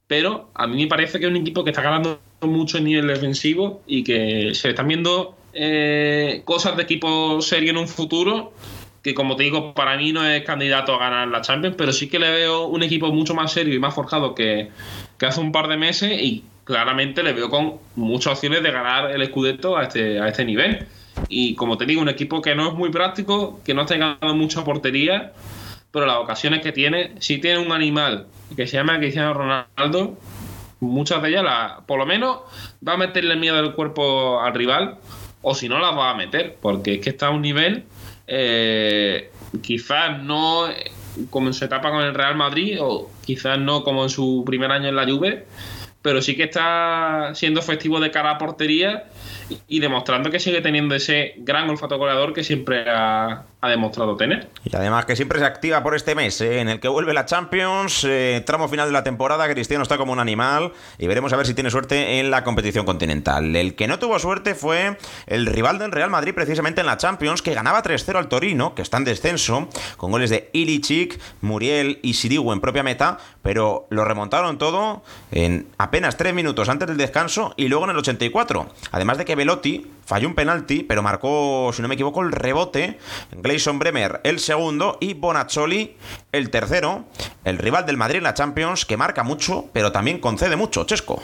pero 0.07 0.51
a 0.53 0.67
mí 0.67 0.83
me 0.83 0.87
parece 0.87 1.19
que 1.19 1.25
es 1.25 1.31
un 1.31 1.37
equipo 1.37 1.63
que 1.63 1.71
está 1.71 1.81
ganando 1.81 2.19
mucho 2.41 2.77
en 2.77 2.85
nivel 2.85 3.07
defensivo 3.07 3.81
y 3.87 4.03
que 4.03 4.53
se 4.53 4.69
están 4.69 4.87
viendo 4.87 5.37
eh, 5.53 6.41
cosas 6.45 6.75
de 6.77 6.83
equipo 6.83 7.41
serio 7.41 7.71
en 7.71 7.77
un 7.77 7.87
futuro 7.87 8.53
que 9.03 9.15
como 9.15 9.35
te 9.35 9.43
digo, 9.43 9.73
para 9.73 9.97
mí 9.97 10.11
no 10.11 10.25
es 10.25 10.43
candidato 10.43 10.93
a 10.93 10.99
ganar 10.99 11.27
la 11.27 11.41
Champions, 11.41 11.75
pero 11.77 11.91
sí 11.91 12.07
que 12.07 12.19
le 12.19 12.31
veo 12.31 12.67
un 12.67 12.83
equipo 12.83 13.11
mucho 13.11 13.33
más 13.33 13.51
serio 13.51 13.73
y 13.73 13.79
más 13.79 13.95
forjado 13.95 14.35
que, 14.35 14.69
que 15.17 15.25
hace 15.25 15.41
un 15.41 15.51
par 15.51 15.67
de 15.67 15.77
meses 15.77 16.21
y 16.21 16.43
claramente 16.71 17.21
le 17.21 17.33
veo 17.33 17.49
con 17.49 17.79
muchas 17.95 18.33
opciones 18.33 18.63
de 18.63 18.71
ganar 18.71 19.11
el 19.11 19.25
Scudetto 19.27 19.75
a 19.75 19.83
este, 19.83 20.19
a 20.21 20.29
este 20.29 20.45
nivel. 20.45 20.87
Y 21.27 21.55
como 21.55 21.77
te 21.77 21.85
digo, 21.85 22.01
un 22.01 22.07
equipo 22.07 22.41
que 22.41 22.55
no 22.55 22.69
es 22.69 22.73
muy 22.73 22.89
práctico, 22.89 23.59
que 23.65 23.73
no 23.73 23.81
está 23.81 23.97
ganando 23.97 24.33
mucha 24.35 24.63
portería, 24.63 25.33
pero 25.91 26.05
las 26.05 26.15
ocasiones 26.15 26.61
que 26.61 26.71
tiene, 26.71 27.11
si 27.19 27.39
tiene 27.39 27.59
un 27.59 27.73
animal 27.73 28.27
que 28.55 28.67
se 28.67 28.77
llama 28.77 28.97
Cristiano 28.99 29.33
Ronaldo, 29.33 30.17
muchas 30.79 31.21
de 31.21 31.29
ellas, 31.29 31.43
la, 31.43 31.81
por 31.85 31.99
lo 31.99 32.05
menos, 32.05 32.39
va 32.87 32.93
a 32.93 32.97
meterle 32.97 33.35
miedo 33.35 33.57
al 33.57 33.75
cuerpo 33.75 34.39
al 34.39 34.53
rival, 34.53 34.97
o 35.41 35.53
si 35.53 35.67
no, 35.67 35.77
las 35.79 35.95
va 35.95 36.11
a 36.11 36.15
meter, 36.15 36.55
porque 36.61 36.95
es 36.95 37.01
que 37.01 37.09
está 37.09 37.27
a 37.27 37.31
un 37.31 37.41
nivel, 37.41 37.83
eh, 38.27 39.29
quizás 39.61 40.23
no 40.23 40.69
como 41.29 41.47
en 41.47 41.53
su 41.53 41.65
etapa 41.65 41.91
con 41.91 42.01
el 42.01 42.13
Real 42.13 42.37
Madrid, 42.37 42.77
o 42.79 43.11
quizás 43.25 43.59
no 43.59 43.83
como 43.83 44.03
en 44.03 44.09
su 44.09 44.43
primer 44.45 44.71
año 44.71 44.87
en 44.87 44.95
la 44.95 45.05
Juve, 45.05 45.45
pero 46.01 46.21
sí 46.21 46.35
que 46.35 46.43
está 46.43 47.31
siendo 47.35 47.59
efectivo 47.59 47.99
de 47.99 48.11
cara 48.11 48.31
a 48.31 48.37
portería 48.37 49.05
y 49.67 49.79
demostrando 49.79 50.31
que 50.31 50.39
sigue 50.39 50.61
teniendo 50.61 50.95
ese 50.95 51.35
gran 51.37 51.69
olfato 51.69 51.97
goleador 51.97 52.33
que 52.33 52.43
siempre 52.43 52.85
ha, 52.87 53.45
demostrado 53.69 54.17
tener. 54.17 54.49
Y 54.63 54.75
además 54.75 55.05
que 55.05 55.15
siempre 55.15 55.39
se 55.39 55.45
activa 55.45 55.83
por 55.83 55.95
este 55.95 56.15
mes, 56.15 56.41
¿eh? 56.41 56.59
en 56.59 56.69
el 56.69 56.79
que 56.79 56.87
vuelve 56.87 57.13
la 57.13 57.25
Champions, 57.25 58.03
eh, 58.03 58.41
tramo 58.45 58.67
final 58.67 58.87
de 58.87 58.93
la 58.93 59.03
temporada, 59.03 59.47
Cristiano 59.49 59.83
está 59.83 59.97
como 59.97 60.13
un 60.13 60.19
animal 60.19 60.73
y 60.97 61.07
veremos 61.07 61.31
a 61.33 61.37
ver 61.37 61.45
si 61.45 61.53
tiene 61.53 61.69
suerte 61.69 62.19
en 62.19 62.31
la 62.31 62.43
competición 62.43 62.85
continental. 62.85 63.55
El 63.55 63.75
que 63.75 63.87
no 63.87 63.99
tuvo 63.99 64.17
suerte 64.19 64.55
fue 64.55 64.97
el 65.27 65.45
rival 65.45 65.77
del 65.77 65.91
Real 65.91 66.09
Madrid 66.09 66.33
precisamente 66.33 66.81
en 66.81 66.87
la 66.87 66.97
Champions, 66.97 67.41
que 67.41 67.53
ganaba 67.53 67.83
3-0 67.83 68.15
al 68.17 68.29
Torino, 68.29 68.73
que 68.73 68.81
está 68.81 68.97
en 68.97 69.03
descenso, 69.03 69.69
con 69.97 70.11
goles 70.11 70.31
de 70.31 70.49
Ilicic, 70.53 71.19
Muriel 71.41 71.99
y 72.01 72.15
Sirigu 72.15 72.53
en 72.53 72.61
propia 72.61 72.83
meta, 72.83 73.19
pero 73.41 73.87
lo 73.89 74.05
remontaron 74.05 74.57
todo 74.57 75.03
en 75.31 75.67
apenas 75.77 76.17
tres 76.17 76.33
minutos 76.33 76.69
antes 76.69 76.87
del 76.87 76.97
descanso 76.97 77.53
y 77.57 77.67
luego 77.67 77.85
en 77.85 77.91
el 77.91 77.97
84. 77.97 78.67
Además 78.91 79.17
de 79.17 79.25
que 79.25 79.35
Velotti 79.35 79.85
falló 80.05 80.27
un 80.27 80.35
penalti, 80.35 80.83
pero 80.83 81.01
marcó, 81.01 81.71
si 81.73 81.81
no 81.81 81.87
me 81.87 81.93
equivoco, 81.93 82.21
el 82.21 82.31
rebote. 82.31 82.99
Gleison 83.51 83.79
Bremer 83.79 84.21
el 84.23 84.39
segundo 84.39 84.97
y 85.01 85.13
Bonazzoli 85.13 85.97
el 86.31 86.49
tercero. 86.49 87.03
El 87.43 87.57
rival 87.57 87.85
del 87.85 87.97
Madrid 87.97 88.19
en 88.19 88.23
la 88.23 88.33
Champions, 88.33 88.85
que 88.85 88.95
marca 88.95 89.23
mucho, 89.23 89.69
pero 89.73 89.91
también 89.91 90.19
concede 90.19 90.55
mucho. 90.55 90.85
Chesco. 90.85 91.21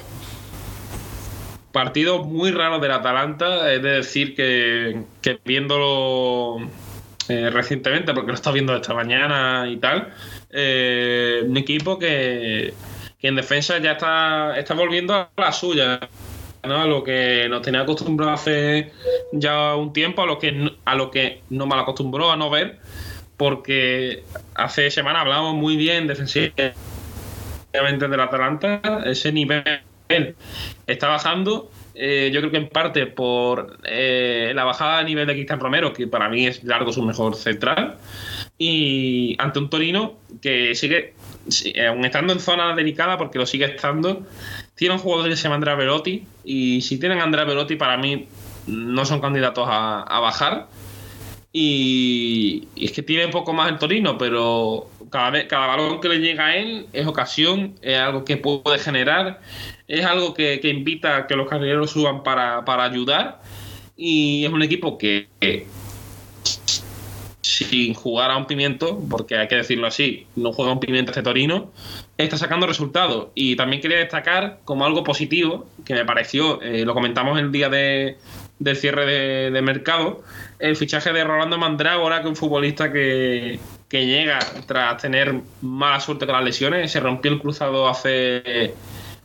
Partido 1.72 2.26
muy 2.26 2.52
raro 2.52 2.80
del 2.80 2.92
Atalanta, 2.92 3.72
es 3.72 3.82
de 3.82 3.90
decir 3.92 4.36
que, 4.36 5.06
viéndolo 5.46 6.58
eh, 7.30 7.50
recientemente, 7.50 8.14
porque 8.14 8.32
lo 8.32 8.34
estado 8.34 8.56
viendo 8.56 8.76
esta 8.76 8.94
mañana 8.94 9.66
y 9.70 9.78
tal, 9.78 10.14
eh, 10.50 11.44
un 11.46 11.56
equipo 11.56 11.98
que, 11.98 12.74
que, 13.20 13.28
en 13.30 13.36
defensa 13.36 13.78
ya 13.78 13.94
está, 13.94 14.60
está 14.60 14.74
volviendo 14.74 15.14
a 15.14 15.30
la 15.38 15.54
suya. 15.54 16.00
¿No? 16.68 16.82
A 16.82 16.86
lo 16.86 17.04
que 17.04 17.48
nos 17.50 17.62
tenía 17.62 17.82
acostumbrado 17.82 18.34
hace 18.34 18.92
ya 19.32 19.76
un 19.76 19.94
tiempo, 19.94 20.22
a 20.22 20.26
lo 20.26 20.40
que 20.40 20.72
a 20.86 20.96
lo 20.96 21.12
que 21.12 21.42
nos 21.50 21.68
mal 21.68 21.80
acostumbró 21.80 22.32
a 22.32 22.36
no 22.36 22.50
ver, 22.50 22.80
porque 23.38 24.24
hace 24.56 24.92
semana 24.92 25.22
hablábamos 25.22 25.56
muy 25.56 25.78
bien 25.78 26.08
defensivamente 26.08 26.76
del 28.10 28.20
Atalanta, 28.20 28.82
ese 29.06 29.32
nivel 29.32 29.82
está 30.88 31.08
bajando. 31.08 31.70
Eh, 32.00 32.30
yo 32.32 32.42
creo 32.42 32.52
que 32.52 32.58
en 32.58 32.70
parte 32.70 33.08
por 33.08 33.80
eh, 33.84 34.52
la 34.54 34.64
bajada 34.64 35.00
a 35.00 35.04
nivel 35.04 35.26
de 35.26 35.34
Cristian 35.34 35.60
Romero, 35.60 35.94
que 35.94 36.06
para 36.06 36.30
mí 36.30 36.46
es 36.46 36.64
largo 36.64 36.94
su 36.94 37.02
mejor 37.02 37.36
central, 37.36 37.98
y 38.60 39.36
ante 39.40 39.58
un 39.58 39.70
Torino 39.70 40.18
que 40.40 40.76
sigue, 40.76 41.16
aún 41.88 42.06
estando 42.06 42.34
en 42.34 42.40
zona 42.40 42.76
delicada, 42.76 43.18
porque 43.18 43.40
lo 43.40 43.48
sigue 43.48 43.66
estando, 43.66 44.28
tiene 44.78 44.94
un 44.94 45.02
jugador 45.02 45.28
que 45.28 45.36
se 45.36 45.44
llama 45.44 45.56
Andrea 45.56 45.76
Velotti, 45.76 46.24
y 46.46 46.82
si 46.82 47.00
tienen 47.00 47.20
a 47.20 47.24
Andrea 47.24 47.46
Velotti, 47.46 47.76
para 47.76 47.98
mí 47.98 48.28
no 48.68 49.06
son 49.06 49.20
candidatos 49.20 49.68
a, 49.68 50.20
bajar. 50.20 50.68
Y, 51.52 52.68
es 52.76 52.92
que 52.92 53.02
tiene 53.02 53.26
un 53.26 53.32
poco 53.32 53.54
más 53.54 53.70
el 53.72 53.80
Torino, 53.80 54.20
pero 54.20 54.88
cada, 55.10 55.32
vez, 55.32 55.46
cada 55.46 55.66
balón 55.66 56.00
que 56.00 56.10
le 56.10 56.20
llega 56.20 56.48
a 56.48 56.56
él 56.56 56.86
es 56.94 57.08
ocasión, 57.08 57.74
es 57.82 57.98
algo 57.98 58.24
que 58.24 58.38
puede 58.38 58.78
generar, 58.78 59.42
es 59.88 60.06
algo 60.06 60.36
que, 60.36 60.60
invita 60.64 61.18
a 61.18 61.28
que 61.28 61.36
los 61.36 61.50
carrileros 61.50 61.90
suban 61.90 62.22
para, 62.22 62.64
ayudar. 62.84 63.42
Y 63.96 64.46
es 64.46 64.54
un 64.54 64.62
equipo 64.62 65.00
que, 65.00 65.28
sin 67.66 67.94
jugar 67.94 68.32
a 68.32 68.38
un 68.38 68.46
pimiento, 68.46 69.00
porque 69.10 69.38
hay 69.38 69.48
que 69.48 69.56
decirlo 69.56 69.88
así, 69.88 70.28
no 70.36 70.52
juega 70.52 70.72
un 70.72 70.80
pimiento 70.80 71.12
este 71.12 71.24
Torino, 71.24 71.72
está 72.18 72.38
sacando 72.38 72.68
resultados. 72.68 73.30
Y 73.36 73.56
también 73.56 73.82
quería 73.82 73.98
destacar 73.98 74.60
como 74.66 74.86
algo 74.86 75.04
positivo, 75.04 75.68
que 75.86 75.94
me 75.94 76.06
pareció, 76.06 76.62
eh, 76.62 76.86
lo 76.86 76.94
comentamos 76.94 77.40
el 77.40 77.52
día 77.52 77.70
de, 77.70 78.18
del 78.60 78.76
cierre 78.76 79.06
de, 79.52 79.62
mercado, 79.62 80.24
el 80.60 80.76
fichaje 80.76 81.14
de 81.14 81.24
Rolando 81.24 81.58
Mandrágora, 81.58 82.18
que 82.18 82.24
es 82.24 82.30
un 82.30 82.36
futbolista 82.36 82.92
que, 82.92 83.60
que 83.88 84.06
llega 84.06 84.40
tras 84.66 85.02
tener 85.02 85.42
mala 85.62 86.00
suerte 86.00 86.26
con 86.26 86.36
las 86.36 86.44
lesiones. 86.44 86.92
Se 86.92 87.00
rompió 87.00 87.32
el 87.32 87.40
cruzado 87.40 87.88
hace 87.88 88.74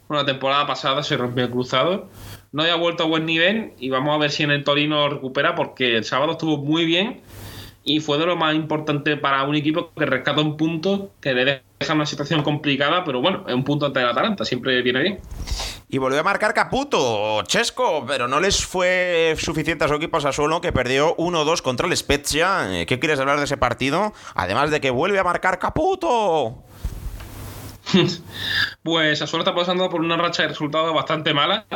una 0.08 0.24
temporada 0.24 0.66
pasada, 0.66 1.02
se 1.02 1.16
rompió 1.16 1.44
el 1.44 1.50
cruzado. 1.50 2.08
No 2.52 2.62
había 2.62 2.74
vuelto 2.76 3.04
a 3.04 3.06
buen 3.06 3.24
nivel 3.24 3.72
y 3.78 3.88
vamos 3.88 4.14
a 4.14 4.18
ver 4.18 4.30
si 4.30 4.42
en 4.42 4.50
el 4.50 4.62
Torino 4.62 5.08
recupera 5.08 5.54
porque 5.54 5.96
el 5.96 6.04
sábado 6.04 6.32
estuvo 6.32 6.58
muy 6.58 6.84
bien 6.84 7.20
y 7.84 8.00
fue 8.00 8.18
de 8.18 8.26
lo 8.26 8.36
más 8.36 8.54
importante 8.54 9.16
para 9.16 9.42
un 9.44 9.56
equipo 9.56 9.92
que 9.96 10.06
rescata 10.06 10.40
un 10.40 10.56
punto 10.56 11.10
que 11.20 11.34
le 11.34 11.62
deja 11.78 11.94
una 11.94 12.06
situación 12.06 12.42
complicada, 12.42 13.04
pero 13.04 13.20
bueno, 13.20 13.44
es 13.46 13.54
un 13.54 13.64
punto 13.64 13.86
ante 13.86 14.00
la 14.00 14.10
Atalanta, 14.10 14.44
siempre 14.44 14.80
viene 14.82 15.00
bien. 15.00 15.20
Y 15.88 15.98
volvió 15.98 16.20
a 16.20 16.22
marcar 16.22 16.54
Caputo, 16.54 17.42
Chesco, 17.42 18.06
pero 18.06 18.26
no 18.26 18.40
les 18.40 18.64
fue 18.64 19.34
suficiente 19.38 19.84
a 19.84 19.88
su 19.88 19.94
equipo 19.94 20.20
Sassuolo 20.20 20.60
que 20.60 20.72
perdió 20.72 21.14
1-2 21.16 21.60
contra 21.60 21.86
el 21.86 21.94
Spezia. 21.94 22.80
Eh, 22.80 22.86
¿Qué 22.86 22.98
quieres 22.98 23.20
hablar 23.20 23.38
de 23.38 23.44
ese 23.44 23.58
partido? 23.58 24.14
Además 24.34 24.70
de 24.70 24.80
que 24.80 24.90
vuelve 24.90 25.18
a 25.18 25.24
marcar 25.24 25.58
Caputo. 25.58 26.62
pues 28.82 29.18
Sassuolo 29.18 29.42
está 29.42 29.54
pasando 29.54 29.90
por 29.90 30.00
una 30.00 30.16
racha 30.16 30.44
de 30.44 30.48
resultados 30.48 30.94
bastante 30.94 31.34
mala. 31.34 31.66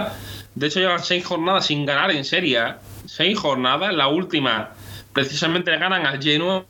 De 0.55 0.69
hecho, 0.69 0.81
llevan 0.81 1.05
seis 1.05 1.27
jornadas 1.27 1.67
sin 1.67 1.85
ganar 1.85 2.11
en 2.11 2.25
serie. 2.25 2.77
Seis 3.05 3.39
jornadas, 3.39 3.93
la 3.93 4.09
última 4.09 4.71
precisamente 5.16 5.70
le 5.70 5.78
ganan 5.78 6.04
al 6.04 6.23
Genoa 6.23 6.66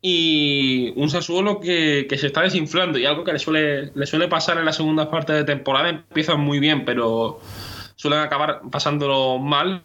y 0.00 0.90
un 0.96 1.10
Sassuolo 1.10 1.60
que, 1.60 2.06
que, 2.08 2.16
se 2.16 2.28
está 2.28 2.40
desinflando 2.40 2.98
y 2.98 3.04
algo 3.04 3.24
que 3.24 3.34
le 3.34 3.38
suele, 3.38 3.92
le 3.94 4.06
suele 4.06 4.26
pasar 4.26 4.56
en 4.56 4.64
la 4.64 4.72
segunda 4.72 5.10
parte 5.10 5.34
de 5.34 5.44
temporada 5.44 5.90
empiezan 5.90 6.40
muy 6.40 6.60
bien 6.60 6.86
pero 6.86 7.40
suelen 7.94 8.20
acabar 8.20 8.62
pasándolo 8.70 9.38
mal 9.38 9.82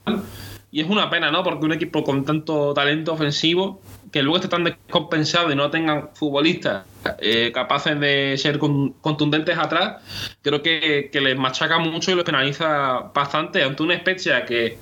y 0.71 0.81
es 0.81 0.89
una 0.89 1.09
pena, 1.09 1.31
¿no? 1.31 1.43
Porque 1.43 1.65
un 1.65 1.71
equipo 1.74 2.03
con 2.03 2.24
tanto 2.24 2.74
talento 2.74 3.13
ofensivo 3.13 3.81
que 4.12 4.21
luego 4.21 4.38
esté 4.38 4.47
tan 4.47 4.63
descompensado 4.63 5.51
y 5.51 5.55
no 5.55 5.69
tengan 5.69 6.09
futbolistas 6.13 6.86
eh, 7.19 7.51
capaces 7.53 8.00
de 8.00 8.36
ser 8.38 8.59
contundentes 8.59 9.57
atrás, 9.57 10.03
creo 10.41 10.62
que, 10.62 11.09
que 11.12 11.21
les 11.21 11.38
machaca 11.38 11.79
mucho 11.79 12.12
y 12.12 12.15
los 12.15 12.24
penaliza 12.24 13.12
bastante 13.13 13.63
ante 13.63 13.83
una 13.83 13.93
especie 13.93 14.33
que 14.45 14.77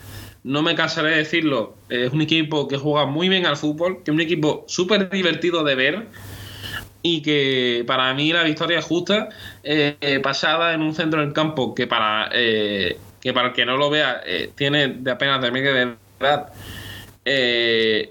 no 0.45 0.61
me 0.61 0.75
cansaré 0.75 1.09
de 1.09 1.17
decirlo, 1.17 1.73
es 1.89 2.13
un 2.13 2.21
equipo 2.21 2.67
que 2.67 2.77
juega 2.77 3.07
muy 3.07 3.29
bien 3.29 3.47
al 3.47 3.57
fútbol, 3.57 4.03
que 4.03 4.11
es 4.11 4.15
un 4.15 4.21
equipo 4.21 4.63
súper 4.67 5.09
divertido 5.09 5.63
de 5.63 5.73
ver 5.73 6.05
y 7.01 7.23
que 7.23 7.83
para 7.87 8.13
mí 8.13 8.31
la 8.31 8.43
victoria 8.43 8.77
es 8.77 8.85
justa, 8.85 9.29
eh, 9.63 10.19
pasada 10.21 10.75
en 10.75 10.83
un 10.83 10.93
centro 10.93 11.21
del 11.21 11.33
campo 11.33 11.73
que 11.73 11.87
para, 11.87 12.29
eh, 12.31 12.95
que 13.21 13.33
para 13.33 13.47
el 13.47 13.53
que 13.55 13.65
no 13.65 13.75
lo 13.75 13.89
vea 13.89 14.21
eh, 14.23 14.51
tiene 14.53 14.89
de 14.89 15.09
apenas 15.09 15.41
de 15.41 15.51
media 15.51 15.73
de 15.73 15.95
edad 16.19 16.53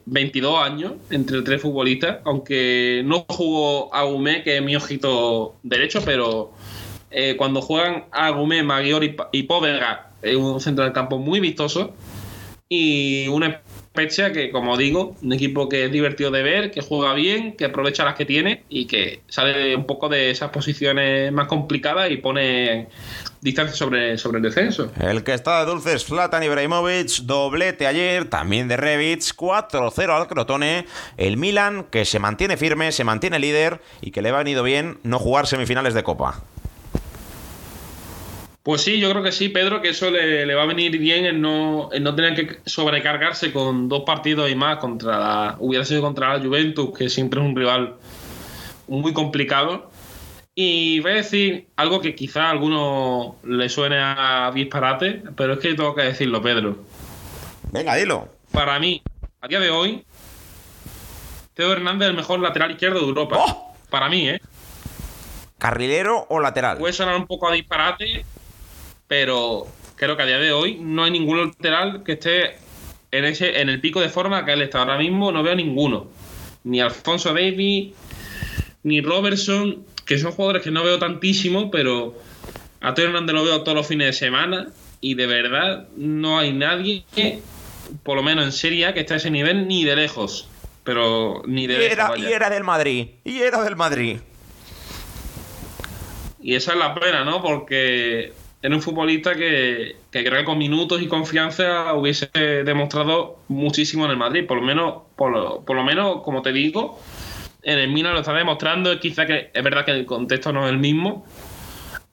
22 0.06 0.60
años 0.60 0.94
entre 1.10 1.40
tres 1.42 1.62
futbolistas, 1.62 2.18
aunque 2.24 3.02
no 3.04 3.24
jugó 3.28 3.94
Agumé, 3.94 4.42
que 4.42 4.56
es 4.56 4.62
mi 4.62 4.74
ojito 4.74 5.54
derecho, 5.62 6.02
pero 6.04 6.50
cuando 7.36 7.62
juegan 7.62 8.06
Agumé, 8.10 8.64
Maggior 8.64 9.04
y, 9.04 9.14
y 9.30 9.44
Povega, 9.44 10.10
es 10.20 10.34
un 10.34 10.60
centro 10.60 10.82
del 10.82 10.92
campo 10.92 11.18
muy 11.18 11.38
vistoso 11.38 11.94
y 12.68 13.28
una 13.28 13.62
Spezia 13.94 14.32
que, 14.32 14.50
como 14.50 14.76
digo, 14.76 15.14
un 15.22 15.32
equipo 15.32 15.68
que 15.68 15.84
es 15.84 15.92
divertido 15.92 16.32
de 16.32 16.42
ver, 16.42 16.72
que 16.72 16.80
juega 16.80 17.14
bien, 17.14 17.52
que 17.56 17.66
aprovecha 17.66 18.04
las 18.04 18.16
que 18.16 18.24
tiene 18.24 18.64
y 18.68 18.86
que 18.86 19.20
sale 19.28 19.76
un 19.76 19.86
poco 19.86 20.08
de 20.08 20.30
esas 20.30 20.50
posiciones 20.50 21.30
más 21.30 21.46
complicadas 21.46 22.10
y 22.10 22.16
pone 22.16 22.88
distancia 23.40 23.76
sobre, 23.76 24.18
sobre 24.18 24.38
el 24.38 24.42
descenso. 24.42 24.90
El 25.00 25.22
que 25.22 25.32
está 25.32 25.60
de 25.60 25.70
dulces, 25.70 26.04
Flatan 26.04 26.42
Ibrahimovic, 26.42 27.20
doblete 27.22 27.86
ayer, 27.86 28.24
también 28.24 28.66
de 28.66 28.76
Revits, 28.76 29.36
4-0 29.36 30.10
al 30.10 30.26
Crotone. 30.26 30.86
El 31.16 31.36
Milan, 31.36 31.86
que 31.88 32.04
se 32.04 32.18
mantiene 32.18 32.56
firme, 32.56 32.90
se 32.90 33.04
mantiene 33.04 33.38
líder 33.38 33.80
y 34.00 34.10
que 34.10 34.22
le 34.22 34.32
va 34.32 34.38
venido 34.38 34.64
bien 34.64 34.98
no 35.04 35.20
jugar 35.20 35.46
semifinales 35.46 35.94
de 35.94 36.02
Copa. 36.02 36.42
Pues 38.64 38.80
sí, 38.80 38.98
yo 38.98 39.10
creo 39.10 39.22
que 39.22 39.30
sí, 39.30 39.50
Pedro, 39.50 39.82
que 39.82 39.90
eso 39.90 40.10
le, 40.10 40.54
va 40.54 40.62
a 40.62 40.66
venir 40.66 40.96
bien 40.96 41.26
en 41.26 41.42
no, 41.42 41.90
no 42.00 42.14
tener 42.14 42.34
que 42.34 42.60
sobrecargarse 42.64 43.52
con 43.52 43.90
dos 43.90 44.04
partidos 44.06 44.50
y 44.50 44.54
más 44.54 44.78
contra 44.78 45.18
la, 45.18 45.56
hubiera 45.58 45.84
sido 45.84 46.00
contra 46.00 46.32
la 46.32 46.42
Juventus, 46.42 46.96
que 46.96 47.10
siempre 47.10 47.40
es 47.40 47.46
un 47.46 47.54
rival 47.54 47.96
muy 48.88 49.12
complicado. 49.12 49.90
Y 50.54 51.00
voy 51.00 51.12
a 51.12 51.16
decir 51.16 51.66
algo 51.76 52.00
que 52.00 52.14
quizá 52.14 52.44
a 52.44 52.50
alguno 52.52 53.36
le 53.44 53.68
suene 53.68 53.98
a 54.00 54.50
disparate, 54.54 55.22
pero 55.36 55.52
es 55.52 55.58
que 55.58 55.74
tengo 55.74 55.94
que 55.94 56.04
decirlo, 56.04 56.40
Pedro. 56.40 56.78
Venga, 57.70 57.96
dilo. 57.96 58.30
Para 58.50 58.78
mí, 58.78 59.02
a 59.42 59.46
día 59.48 59.60
de 59.60 59.68
hoy, 59.68 60.06
Teo 61.52 61.70
Hernández 61.70 62.06
es 62.06 62.10
el 62.12 62.16
mejor 62.16 62.40
lateral 62.40 62.70
izquierdo 62.70 63.00
de 63.00 63.08
Europa. 63.08 63.36
¡Oh! 63.40 63.76
Para 63.90 64.08
mí, 64.08 64.26
¿eh? 64.26 64.40
¿Carrilero 65.58 66.24
o 66.30 66.40
lateral? 66.40 66.78
Puede 66.78 66.94
sonar 66.94 67.16
un 67.16 67.26
poco 67.26 67.46
a 67.48 67.52
disparate, 67.52 68.24
pero 69.16 69.68
creo 69.94 70.16
que 70.16 70.24
a 70.24 70.26
día 70.26 70.38
de 70.38 70.50
hoy 70.50 70.76
no 70.80 71.04
hay 71.04 71.12
ningún 71.12 71.46
lateral 71.46 72.02
que 72.02 72.14
esté 72.14 72.56
en 73.12 73.24
ese 73.24 73.60
en 73.60 73.68
el 73.68 73.80
pico 73.80 74.00
de 74.00 74.08
forma 74.08 74.44
que 74.44 74.52
él 74.52 74.62
está 74.62 74.80
ahora 74.80 74.98
mismo, 74.98 75.30
no 75.30 75.44
veo 75.44 75.54
ninguno. 75.54 76.08
Ni 76.64 76.80
Alfonso 76.80 77.32
Davis, 77.32 77.94
ni 78.82 79.00
Robertson, 79.00 79.84
que 80.04 80.18
son 80.18 80.32
jugadores 80.32 80.64
que 80.64 80.72
no 80.72 80.82
veo 80.82 80.98
tantísimo, 80.98 81.70
pero 81.70 82.20
a 82.80 82.92
Teo 82.94 83.04
Hernández 83.04 83.36
lo 83.36 83.44
veo 83.44 83.62
todos 83.62 83.76
los 83.76 83.86
fines 83.86 84.08
de 84.08 84.12
semana 84.14 84.66
y 85.00 85.14
de 85.14 85.28
verdad 85.28 85.86
no 85.96 86.40
hay 86.40 86.52
nadie, 86.52 87.04
por 88.02 88.16
lo 88.16 88.24
menos 88.24 88.46
en 88.46 88.50
Serie 88.50 88.86
A, 88.86 88.94
que 88.94 89.00
esté 89.00 89.14
a 89.14 89.18
ese 89.18 89.30
nivel 89.30 89.68
ni 89.68 89.84
de 89.84 89.94
lejos. 89.94 90.48
Pero 90.82 91.44
ni 91.46 91.68
de 91.68 91.74
y 91.74 91.84
Era, 91.84 92.18
y 92.18 92.26
era 92.26 92.50
del 92.50 92.64
Madrid, 92.64 93.10
y 93.22 93.38
era 93.38 93.62
del 93.62 93.76
Madrid. 93.76 94.18
Y 96.42 96.56
esa 96.56 96.72
es 96.72 96.78
la 96.78 96.94
pena, 96.94 97.24
¿no? 97.24 97.40
Porque 97.40 98.32
era 98.64 98.74
un 98.74 98.80
futbolista 98.80 99.34
que, 99.34 99.96
creo 100.10 100.38
que 100.38 100.44
con 100.44 100.56
minutos 100.56 101.02
y 101.02 101.06
confianza 101.06 101.92
hubiese 101.92 102.30
demostrado 102.64 103.40
muchísimo 103.48 104.06
en 104.06 104.12
el 104.12 104.16
Madrid. 104.16 104.46
Por 104.46 104.56
lo 104.56 104.62
menos, 104.62 105.02
por 105.16 105.30
lo, 105.30 105.84
menos 105.84 106.22
como 106.22 106.40
te 106.40 106.50
digo, 106.50 106.98
En 107.62 107.78
el 107.78 107.90
Milan 107.90 108.14
lo 108.14 108.20
está 108.20 108.32
demostrando. 108.32 108.98
Quizá 108.98 109.26
que 109.26 109.50
es 109.52 109.62
verdad 109.62 109.84
que 109.84 109.90
el 109.90 110.06
contexto 110.06 110.50
no 110.50 110.64
es 110.64 110.72
el 110.72 110.78
mismo. 110.78 111.26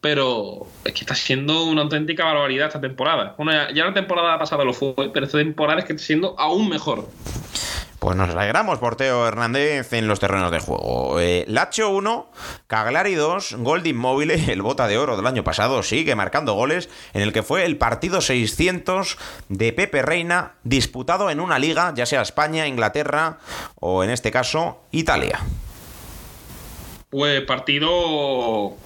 Pero 0.01 0.67
es 0.83 0.91
que 0.91 0.99
está 0.99 1.15
siendo 1.15 1.63
una 1.63 1.83
auténtica 1.83 2.25
barbaridad 2.25 2.67
esta 2.67 2.81
temporada. 2.81 3.33
Bueno, 3.37 3.53
ya 3.73 3.85
la 3.85 3.93
temporada 3.93 4.37
pasada 4.37 4.65
lo 4.65 4.73
fue, 4.73 4.93
pero 5.13 5.27
esta 5.27 5.37
temporada 5.37 5.79
es 5.79 5.85
que 5.85 5.93
está 5.93 6.03
siendo 6.03 6.37
aún 6.37 6.67
mejor. 6.67 7.07
Pues 8.01 8.17
nos 8.17 8.31
alegramos 8.31 8.79
por 8.79 8.95
Teo 8.95 9.27
Hernández 9.27 9.93
en 9.93 10.07
los 10.07 10.19
terrenos 10.19 10.49
de 10.49 10.57
juego. 10.57 11.19
Eh, 11.19 11.45
Lacho 11.47 11.91
1, 11.91 12.31
Caglari 12.65 13.13
2, 13.13 13.57
Gold 13.59 13.85
Inmóvil, 13.85 14.31
el 14.49 14.63
bota 14.63 14.87
de 14.87 14.97
oro 14.97 15.17
del 15.17 15.27
año 15.27 15.43
pasado, 15.43 15.83
sigue 15.83 16.15
marcando 16.15 16.55
goles 16.55 16.89
en 17.13 17.21
el 17.21 17.31
que 17.31 17.43
fue 17.43 17.63
el 17.63 17.77
partido 17.77 18.19
600 18.19 19.19
de 19.49 19.71
Pepe 19.71 20.01
Reina 20.01 20.53
disputado 20.63 21.29
en 21.29 21.39
una 21.39 21.59
liga, 21.59 21.93
ya 21.95 22.07
sea 22.07 22.23
España, 22.23 22.65
Inglaterra 22.65 23.37
o 23.75 24.03
en 24.03 24.09
este 24.09 24.31
caso 24.31 24.81
Italia. 24.89 25.39
Pues 27.11 27.41
partido 27.41 28.77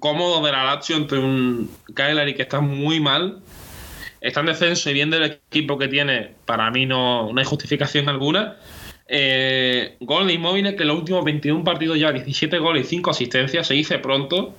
cómodo 0.00 0.44
de 0.44 0.50
la 0.50 0.64
Lazio 0.64 0.96
entre 0.96 1.20
un 1.20 1.70
Cagliari 1.94 2.34
que 2.34 2.42
está 2.42 2.60
muy 2.60 2.98
mal 2.98 3.40
está 4.20 4.40
en 4.40 4.46
descenso 4.46 4.90
y 4.90 4.94
viendo 4.94 5.16
el 5.16 5.24
equipo 5.24 5.78
que 5.78 5.88
tiene, 5.88 6.32
para 6.44 6.70
mí 6.70 6.86
no, 6.86 7.30
hay 7.36 7.44
justificación 7.44 8.08
alguna. 8.08 8.56
Eh, 9.10 9.96
gol 10.00 10.26
de 10.26 10.34
Inmóviles 10.34 10.74
que 10.74 10.82
en 10.82 10.88
los 10.88 10.98
últimos 10.98 11.24
21 11.24 11.64
partidos 11.64 11.98
ya 11.98 12.12
17 12.12 12.58
goles 12.58 12.86
y 12.86 12.88
5 12.90 13.10
asistencias, 13.10 13.66
se 13.66 13.74
dice 13.74 13.98
pronto. 13.98 14.54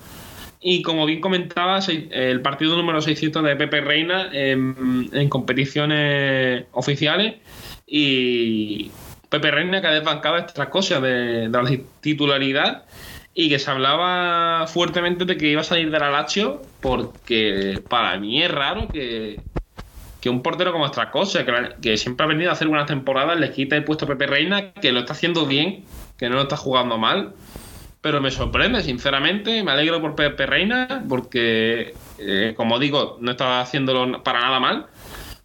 Y 0.62 0.82
como 0.82 1.06
bien 1.06 1.22
comentabas, 1.22 1.88
el 1.90 2.42
partido 2.42 2.76
número 2.76 3.02
600 3.02 3.44
de 3.44 3.56
Pepe 3.56 3.80
Reina 3.80 4.30
en, 4.34 5.30
competiciones 5.30 6.66
oficiales 6.72 7.36
y 7.88 8.92
Pepe 9.30 9.52
Reina 9.52 9.80
que 9.80 9.88
ha 9.88 9.92
desbancado 9.92 10.38
estas 10.38 10.68
cosas 10.68 11.02
de, 11.02 11.48
de, 11.48 11.50
la 11.50 11.70
titularidad 12.02 12.84
y 13.34 13.50
que 13.50 13.60
se 13.60 13.72
hablaba 13.72 14.68
fuertemente 14.68 15.26
de 15.26 15.38
que 15.38 15.48
iba 15.48 15.62
a 15.62 15.64
salir 15.64 15.92
de 15.92 16.00
la 16.00 16.10
Lazio 16.10 16.62
porque 16.82 17.82
para 17.88 18.18
mí 18.18 18.42
es 18.42 18.52
raro 18.52 18.88
que, 18.88 19.40
que 20.22 20.30
un 20.30 20.42
portero 20.42 20.72
como 20.72 20.88
Stracosa, 20.88 21.46
que, 21.46 21.54
que 21.82 21.98
siempre 21.98 22.26
ha 22.26 22.28
venido 22.28 22.50
a 22.50 22.54
hacer 22.54 22.68
buenas 22.68 22.88
temporadas, 22.88 23.40
le 23.40 23.52
quita 23.52 23.76
el 23.76 23.84
puesto 23.84 24.08
Pepe 24.08 24.28
Reina, 24.28 24.72
que 24.74 24.92
lo 24.92 25.00
está 25.00 25.14
haciendo 25.14 25.46
bien, 25.46 25.86
que 26.18 26.30
no 26.30 26.36
lo 26.36 26.44
está 26.44 26.58
jugando 26.58 26.98
mal. 26.98 27.34
Pero 28.02 28.22
me 28.22 28.32
sorprende, 28.32 28.82
sinceramente, 28.82 29.62
me 29.62 29.72
alegro 29.72 30.00
por 30.00 30.16
Pepe 30.16 30.46
Reina, 30.46 31.04
porque, 31.10 31.94
eh, 32.18 32.54
como 32.56 32.80
digo, 32.80 33.18
no 33.20 33.32
estaba 33.32 33.60
haciéndolo 33.60 34.24
para 34.24 34.40
nada 34.40 34.60
mal. 34.60 34.88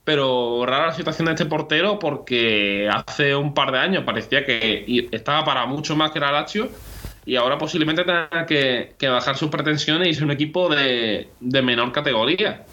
Pero 0.04 0.64
rara 0.66 0.86
la 0.88 0.92
situación 0.92 1.26
de 1.26 1.32
este 1.32 1.46
portero, 1.46 1.98
porque 1.98 2.88
hace 2.92 3.34
un 3.34 3.54
par 3.54 3.72
de 3.72 3.78
años 3.78 4.04
parecía 4.04 4.44
que 4.44 5.08
estaba 5.10 5.44
para 5.44 5.66
mucho 5.66 5.96
más 5.96 6.10
que 6.12 6.20
la 6.20 6.30
Lazio 6.30 6.68
y 7.26 7.36
ahora 7.36 7.58
posiblemente 7.58 8.04
tenga 8.04 8.46
que, 8.46 8.94
bajar 9.08 9.36
sus 9.36 9.50
pretensiones 9.50 10.08
y 10.08 10.14
ser 10.14 10.24
un 10.24 10.30
equipo 10.30 10.68
de, 10.68 11.28
menor 11.40 11.92
categoría. 11.92 12.64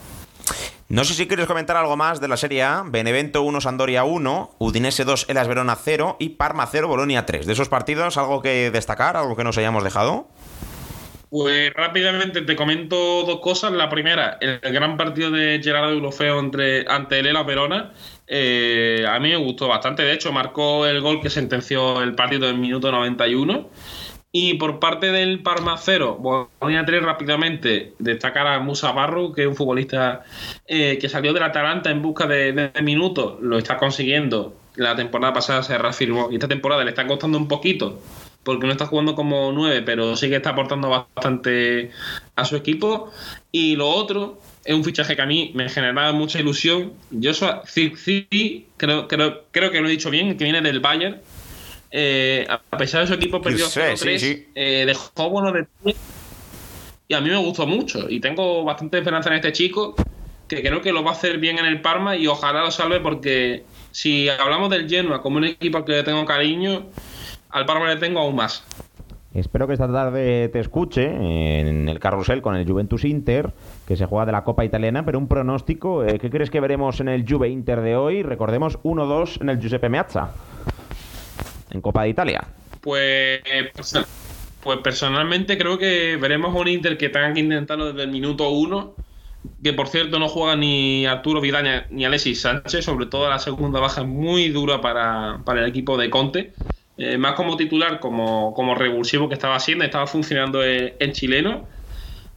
No 0.89 1.05
sé 1.05 1.13
si 1.13 1.25
quieres 1.25 1.48
comentar 1.48 1.77
algo 1.77 1.96
más 1.96 2.20
de 2.20 2.27
la 2.27 2.36
Serie 2.36 2.63
A. 2.63 2.84
Benevento 2.86 3.43
1, 3.43 3.62
Sandoria 3.62 4.03
1, 4.03 4.55
Udinese 4.60 5.05
2, 5.05 5.27
Elas 5.29 5.48
Verona 5.48 5.77
0 5.81 6.17
y 6.20 6.29
Parma 6.29 6.67
0, 6.70 6.89
Bolonia 6.89 7.25
3. 7.25 7.46
De 7.46 7.53
esos 7.53 7.70
partidos, 7.70 8.17
¿algo 8.17 8.41
que 8.41 8.72
destacar? 8.72 9.15
¿Algo 9.15 9.38
que 9.38 9.46
nos 9.46 9.58
hayamos 9.58 9.86
dejado? 9.86 10.27
Pues 11.31 11.74
rápidamente 11.74 12.41
te 12.41 12.58
comento 12.58 13.24
dos 13.24 13.39
cosas. 13.39 13.72
La 13.72 13.88
primera, 13.88 14.38
el 14.41 14.60
gran 14.60 14.98
partido 14.98 15.31
de 15.31 15.62
Gerardo 15.63 15.96
Ulofeo 15.96 16.41
entre, 16.41 16.86
ante 16.89 17.20
el 17.20 17.27
Elas 17.27 17.46
Verona. 17.46 17.93
Eh, 18.27 19.05
a 19.08 19.17
mí 19.17 19.29
me 19.29 19.38
gustó 19.38 19.70
bastante. 19.70 20.03
De 20.03 20.12
hecho, 20.12 20.34
marcó 20.34 20.86
el 20.86 21.00
gol 21.00 21.22
que 21.22 21.29
sentenció 21.29 22.01
el 22.01 22.15
partido 22.15 22.50
en 22.50 22.60
minuto 22.60 22.91
91. 22.91 23.70
Y 24.34 24.54
por 24.54 24.80
parte 24.80 25.12
del 25.12 25.44
Parma 25.44 25.76
0, 25.78 26.18
voy 26.22 26.76
a 26.76 26.86
tener 26.86 27.04
rápidamente 27.04 27.94
destacar 28.00 28.48
a 28.48 28.60
Musa 28.60 28.94
Barro, 28.94 29.34
que 29.34 29.42
es 29.42 29.48
un 29.48 29.58
futbolista 29.58 30.24
eh, 30.68 30.98
que 31.02 31.10
salió 31.10 31.34
del 31.34 31.44
Atalanta 31.44 31.92
en 31.92 32.02
busca 32.02 32.28
de, 32.28 32.72
minutos, 32.82 33.42
lo 33.42 33.58
está 33.58 33.78
consiguiendo. 33.78 34.56
La 34.76 34.96
temporada 34.96 35.34
pasada 35.34 35.64
se 35.64 35.78
reafirmó 35.78 36.30
y 36.32 36.36
esta 36.36 36.48
temporada 36.48 36.86
le 36.86 36.92
está 36.92 37.06
costando 37.06 37.38
un 37.38 37.50
poquito 37.50 38.02
porque 38.44 38.66
no 38.66 38.72
está 38.72 38.86
jugando 38.86 39.16
como 39.16 39.52
9, 39.52 39.84
pero 39.84 40.16
sí 40.16 40.30
que 40.30 40.38
está 40.38 40.52
aportando 40.52 40.89
bastante 40.89 41.91
a 42.36 42.46
su 42.46 42.56
equipo. 42.56 43.12
Y 43.52 43.76
lo 43.76 43.89
otro 43.89 44.39
es 44.63 44.74
un 44.74 44.84
fichaje 44.86 45.15
que 45.15 45.22
a 45.22 45.26
mí 45.26 45.52
me 45.56 45.70
generaba 45.70 46.13
mucha 46.13 46.39
ilusión. 46.39 46.94
Yo 47.12 47.34
sí, 47.65 48.67
creo, 48.78 49.08
creo, 49.10 49.44
creo 49.52 49.72
que 49.72 49.82
lo 49.82 49.88
he 49.88 49.91
dicho 49.91 50.10
bien, 50.10 50.38
que 50.38 50.46
viene 50.46 50.62
del 50.62 50.80
Bayern 50.80 51.20
eh, 51.91 52.47
a 52.49 52.77
pesar 52.77 53.01
de 53.01 53.08
su 53.08 53.13
equipo 53.13 53.41
perdió 53.41 53.65
0-3, 53.65 54.45
eh, 54.56 54.86
dejó 54.86 55.30
buenos 55.30 55.54
detalles 55.54 55.99
y 57.10 57.13
a 57.13 57.19
mí 57.19 57.30
me 57.30 57.38
gustó 57.38 57.67
mucho. 57.67 58.10
Y 58.10 58.21
tengo 58.21 58.63
bastante 58.63 58.99
esperanza 58.99 59.30
en 59.30 59.36
este 59.36 59.51
chico, 59.51 59.95
que 60.47 60.62
creo 60.62 60.82
que 60.82 60.93
lo 60.93 61.04
va 61.04 61.12
a 61.12 61.13
hacer 61.13 61.39
bien 61.39 61.60
en 61.60 61.65
el 61.65 61.82
Parma 61.82 62.15
y 62.15 62.27
ojalá 62.27 62.62
lo 62.62 62.71
salve 62.71 63.01
porque 63.01 63.65
si 63.91 64.30
hablamos 64.30 64.69
del 64.69 64.89
Genoa 64.89 65.21
como 65.21 65.38
un 65.38 65.45
equipo 65.45 65.80
al 65.80 65.84
que 65.84 65.91
le 65.91 66.04
tengo 66.04 66.23
cariño, 66.23 66.88
al 67.49 67.65
Parma 67.65 67.89
le 67.89 67.97
tengo 67.97 68.21
aún 68.21 68.36
más. 68.36 68.63
Espero 69.34 69.67
que 69.67 69.73
esta 69.73 69.91
tarde 69.91 70.49
te 70.49 70.60
escuche 70.60 71.06
en 71.06 71.89
el 71.89 71.99
carrusel 71.99 72.41
con 72.41 72.56
el 72.56 72.65
Juventus 72.65 73.04
Inter, 73.06 73.51
que 73.86 73.97
se 73.97 74.06
juega 74.06 74.25
de 74.25 74.34
la 74.34 74.43
Copa 74.43 74.63
Italiana, 74.63 75.06
pero 75.06 75.19
un 75.19 75.27
pronóstico, 75.27 76.06
eh, 76.06 76.19
¿qué 76.19 76.30
crees 76.30 76.49
que 76.49 76.60
veremos 76.60 76.99
en 77.01 77.08
el 77.10 77.25
Juve 77.27 77.49
Inter 77.49 77.82
de 77.82 77.95
hoy? 77.95 78.23
Recordemos 78.23 78.80
1-2 78.84 79.41
en 79.41 79.49
el 79.49 79.60
Giuseppe 79.60 79.89
Meazza 79.89 80.32
en 81.71 81.81
Copa 81.81 82.03
de 82.03 82.10
Italia? 82.10 82.43
Pues, 82.81 83.41
pues 84.63 84.79
personalmente 84.79 85.57
creo 85.57 85.77
que 85.77 86.17
veremos 86.17 86.55
un 86.55 86.67
Inter 86.67 86.97
que 86.97 87.10
tenga 87.10 87.34
que 87.34 87.39
intentarlo 87.39 87.88
desde 87.88 88.03
el 88.03 88.12
minuto 88.12 88.49
uno. 88.49 88.95
Que 89.63 89.73
por 89.73 89.88
cierto 89.88 90.19
no 90.19 90.27
juega 90.27 90.55
ni 90.55 91.05
Arturo 91.07 91.41
Vidal 91.41 91.88
ni 91.89 92.05
Alexis 92.05 92.41
Sánchez, 92.41 92.86
sobre 92.86 93.07
todo 93.07 93.27
la 93.27 93.39
segunda 93.39 93.79
baja 93.79 94.03
muy 94.03 94.49
dura 94.49 94.81
para, 94.81 95.41
el 95.47 95.65
equipo 95.65 95.97
de 95.97 96.10
Conte. 96.12 96.53
Eh, 96.97 97.17
más 97.17 97.34
como 97.34 97.57
titular, 97.57 97.99
como, 97.99 98.53
como 98.53 98.75
revulsivo 98.75 99.27
que 99.27 99.34
estaba 99.34 99.55
haciendo, 99.55 99.84
estaba 99.84 100.05
funcionando 100.05 100.63
en, 100.63 101.12
chileno. 101.13 101.67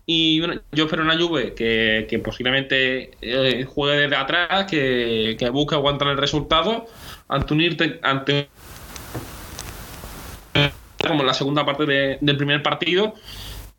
Y 0.06 0.40
yo 0.72 0.84
espero 0.84 1.02
una 1.02 1.18
Juve 1.18 1.54
que, 1.54 2.20
posiblemente 2.24 3.10
eh, 3.20 3.64
juegue 3.64 4.02
desde 4.02 4.16
atrás, 4.16 4.64
que, 4.70 5.36
que 5.38 5.50
busque 5.50 5.74
aguantar 5.74 6.08
el 6.08 6.18
resultado 6.18 6.86
ante 7.28 7.54
un, 7.54 7.98
ante 8.02 8.48
como 11.06 11.20
en 11.20 11.26
la 11.26 11.34
segunda 11.34 11.64
parte 11.64 12.18
del 12.20 12.36
primer 12.36 12.62
partido. 12.62 13.14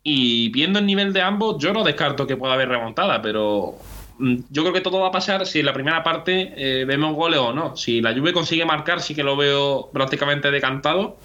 Y 0.02 0.50
viendo 0.50 0.78
el 0.78 0.86
nivel 0.86 1.12
de 1.12 1.22
ambos, 1.22 1.56
yo 1.58 1.72
no 1.72 1.82
descarto 1.82 2.26
que 2.26 2.36
pueda 2.36 2.54
haber 2.54 2.68
remontada, 2.68 3.20
pero 3.20 3.76
mm, 4.18 4.36
yo 4.50 4.62
creo 4.62 4.72
que 4.72 4.80
todo 4.80 5.00
va 5.00 5.08
a 5.08 5.12
pasar 5.12 5.46
si 5.46 5.60
en 5.60 5.66
la 5.66 5.72
primera 5.72 6.04
parte 6.04 6.52
eh, 6.56 6.84
vemos 6.84 7.14
goles 7.14 7.40
o 7.40 7.52
no. 7.52 7.76
Si 7.76 8.00
la 8.00 8.14
Juve 8.14 8.32
consigue 8.32 8.64
marcar, 8.64 9.00
sí 9.00 9.14
que 9.14 9.24
lo 9.24 9.36
veo 9.36 9.90
prácticamente 9.92 10.50
decantado. 10.50 11.16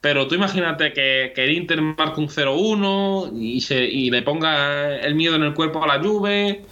Pero 0.00 0.28
tú 0.28 0.34
imagínate 0.34 0.92
que, 0.92 1.32
el 1.34 1.50
Inter 1.52 1.80
marque 1.80 2.20
un 2.20 2.28
0-1 2.28 3.32
y, 3.34 3.64
y 3.72 4.10
le 4.10 4.20
ponga 4.20 4.96
el 4.98 5.14
miedo 5.14 5.36
en 5.36 5.44
el 5.44 5.54
cuerpo 5.54 5.82
a 5.82 5.86
la 5.86 5.98
Juve 5.98 6.62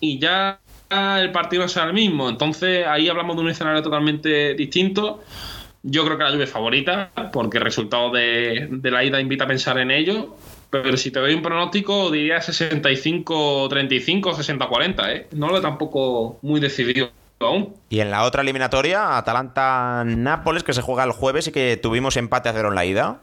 y 0.00 0.18
ya 0.18 0.60
el 0.90 1.32
partido 1.32 1.68
sea 1.68 1.84
el 1.84 1.92
mismo. 1.92 2.28
Entonces 2.28 2.86
ahí 2.86 3.08
hablamos 3.08 3.36
de 3.36 3.42
un 3.42 3.50
escenario 3.50 3.82
totalmente 3.82 4.54
distinto. 4.54 5.22
Yo 5.86 6.02
creo 6.06 6.16
que 6.16 6.24
la 6.24 6.42
es 6.42 6.50
favorita, 6.50 7.10
porque 7.30 7.58
el 7.58 7.64
resultado 7.64 8.10
de, 8.10 8.70
la 8.82 9.04
ida 9.04 9.20
invita 9.20 9.44
a 9.44 9.46
pensar 9.46 9.76
en 9.76 9.90
ello. 9.90 10.34
Pero 10.70 10.96
si 10.96 11.10
te 11.10 11.20
doy 11.20 11.34
un 11.34 11.42
pronóstico, 11.42 12.10
diría 12.10 12.38
65-35, 12.38 14.22
60-40, 14.22 15.10
¿eh? 15.10 15.26
No 15.32 15.48
lo 15.48 15.58
he 15.58 15.60
tampoco 15.60 16.38
muy 16.40 16.58
decidido 16.58 17.10
aún. 17.38 17.74
Y 17.90 18.00
en 18.00 18.10
la 18.10 18.24
otra 18.24 18.40
eliminatoria, 18.40 19.18
Atalanta-Nápoles, 19.18 20.64
que 20.64 20.72
se 20.72 20.80
juega 20.80 21.04
el 21.04 21.12
jueves 21.12 21.48
y 21.48 21.52
que 21.52 21.76
tuvimos 21.76 22.16
empate 22.16 22.48
a 22.48 22.54
cero 22.54 22.70
en 22.70 22.76
la 22.76 22.86
ida. 22.86 23.20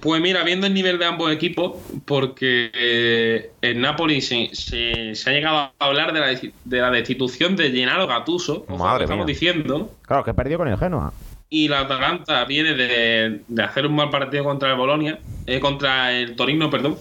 Pues 0.00 0.20
mira, 0.20 0.42
viendo 0.42 0.66
el 0.66 0.74
nivel 0.74 0.98
de 0.98 1.04
ambos 1.04 1.30
equipos, 1.30 1.74
porque 2.04 2.72
eh, 2.74 3.52
en 3.62 3.80
Nápoles 3.80 4.26
se, 4.26 5.12
ha 5.26 5.30
llegado 5.30 5.56
a 5.58 5.72
hablar 5.78 6.12
de 6.12 6.18
la, 6.18 6.26
de 6.64 6.80
la 6.80 6.90
destitución 6.90 7.54
de 7.54 7.70
Gennaro 7.70 8.08
Gattuso, 8.08 8.66
Madre 8.76 9.04
estamos 9.04 9.26
diciendo. 9.26 9.92
Claro, 10.02 10.24
que 10.24 10.34
perdió 10.34 10.58
con 10.58 10.66
el 10.66 10.76
Genoa 10.76 11.12
y 11.48 11.68
la 11.68 11.80
Atalanta 11.80 12.44
viene 12.44 12.74
de, 12.74 13.40
hacer 13.62 13.86
un 13.86 13.94
mal 13.94 14.10
partido 14.10 14.44
contra 14.44 14.70
el 14.70 14.76
Bolonia, 14.76 15.18
eh, 15.46 15.60
contra 15.60 16.12
el 16.12 16.34
Torino, 16.36 16.70
perdón. 16.70 16.96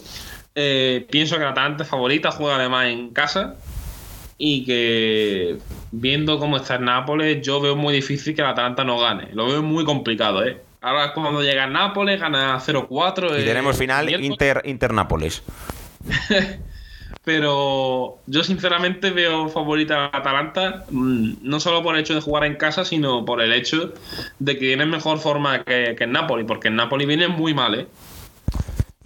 Eh, 0.54 1.06
pienso 1.10 1.36
que 1.36 1.44
la 1.44 1.50
Atalanta 1.50 1.84
es 1.84 1.90
favorita, 1.90 2.32
juega 2.32 2.56
además 2.56 2.88
en 2.88 3.10
casa 3.10 3.56
y 4.38 4.66
que 4.66 5.58
viendo 5.92 6.40
cómo 6.40 6.58
está 6.58 6.76
el 6.76 6.86
Nápoles, 6.86 7.42
yo 7.42 7.60
veo 7.60 7.76
muy 7.76 7.94
difícil 7.94 8.36
que 8.36 8.42
la 8.42 8.50
Atalanta 8.50 8.84
no 8.84 9.00
gane. 9.00 9.30
Lo 9.34 9.48
veo 9.48 9.64
muy 9.64 9.86
complicado, 9.86 10.46
¿eh? 10.46 10.62
Ahora 10.82 11.14
cuando 11.14 11.42
llega 11.42 11.66
el 11.66 11.74
Nápoles, 11.74 12.20
gana 12.20 12.60
0-4. 12.60 13.42
Y 13.42 13.46
tenemos 13.46 13.78
final 13.78 14.10
Inter, 14.24 14.62
Inter 14.66 14.94
Nápoles. 14.94 15.42
pero 17.26 18.20
yo 18.28 18.44
sinceramente 18.44 19.10
veo 19.10 19.50
favorita 19.50 20.06
a 20.06 20.18
Atalanta, 20.18 20.86
mm, 20.90 21.34
no 21.42 21.60
solo 21.60 21.84
por 21.84 21.96
el 21.96 22.02
hecho 22.02 22.14
de 22.14 22.22
jugar 22.22 22.46
en 22.46 22.56
casa, 22.56 22.86
sino 22.86 23.26
por 23.26 23.42
el 23.42 23.52
hecho 23.52 23.94
de 24.40 24.54
que 24.54 24.60
tiene 24.60 24.86
mejor 24.86 25.18
forma 25.18 25.64
que, 25.64 25.96
que 25.98 26.04
el 26.06 26.12
Napoli, 26.12 26.44
porque 26.46 26.70
el 26.70 26.76
Napoli 26.76 27.06
viene 27.06 27.28
muy 27.28 27.54
mal, 27.54 27.76
¿eh? 27.76 27.88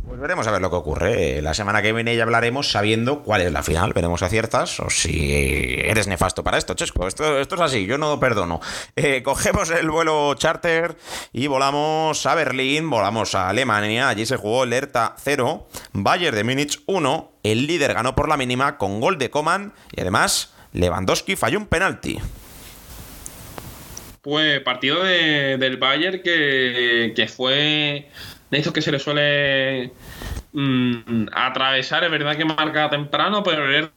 Pues 0.10 0.19
veremos 0.19 0.48
a 0.48 0.52
ver 0.52 0.60
lo 0.60 0.72
que 0.72 0.76
ocurre. 0.76 1.39
La 1.43 1.54
semana 1.54 1.84
que 1.84 1.93
viene 1.93 2.15
ya 2.15 2.24
hablaremos 2.24 2.72
sabiendo 2.72 3.22
cuál 3.22 3.41
es 3.41 3.52
la 3.52 3.62
final. 3.62 3.93
Veremos 3.93 4.22
si 4.22 4.26
aciertas 4.26 4.80
o 4.80 4.89
si 4.89 5.76
eres 5.84 6.08
nefasto 6.08 6.43
para 6.43 6.58
esto, 6.58 6.74
Chesco. 6.74 7.08
Esto, 7.08 7.39
es 7.39 7.48
así, 7.52 7.86
yo 7.86 8.00
no 8.00 8.19
perdono. 8.19 8.60
Eh, 8.95 9.22
cogemos 9.22 9.69
el 9.69 9.88
vuelo 9.91 10.34
charter 10.34 10.95
y 11.32 11.45
volamos 11.45 12.26
a 12.26 12.34
Berlín, 12.34 12.89
volamos 12.89 13.36
a 13.36 13.50
Alemania. 13.50 14.10
Allí 14.10 14.26
se 14.26 14.36
jugó 14.36 14.63
el 14.63 14.74
ERTA 14.74 15.13
0, 15.19 15.67
Bayern 15.93 16.36
de 16.36 16.43
Múnich 16.43 16.82
1. 16.88 17.32
El 17.43 17.67
líder 17.67 17.93
ganó 17.93 18.15
por 18.15 18.30
la 18.30 18.36
mínima 18.36 18.80
con 18.80 19.00
gol 19.02 19.19
de 19.19 19.30
Coman 19.30 19.74
y 19.95 20.02
además 20.02 20.56
Lewandowski 20.74 21.36
falló 21.36 21.60
un 21.60 21.67
penalti. 21.67 22.17
Pues 24.24 24.60
partido 24.62 25.04
de, 25.04 25.58
del 25.60 25.78
Bayern 25.78 26.24
que, 26.24 27.13
que 27.15 27.28
fue 27.28 28.10
de 28.50 28.58
estos 28.58 28.74
que 28.74 28.82
se 28.82 28.92
le 28.92 29.00
suele 29.00 29.92
mm, 30.54 31.28
atravesar. 31.32 32.04
Es 32.04 32.12
verdad 32.12 32.36
que 32.36 32.46
marca 32.46 32.90
temprano, 32.90 33.44
pero 33.44 33.70
el 33.70 33.90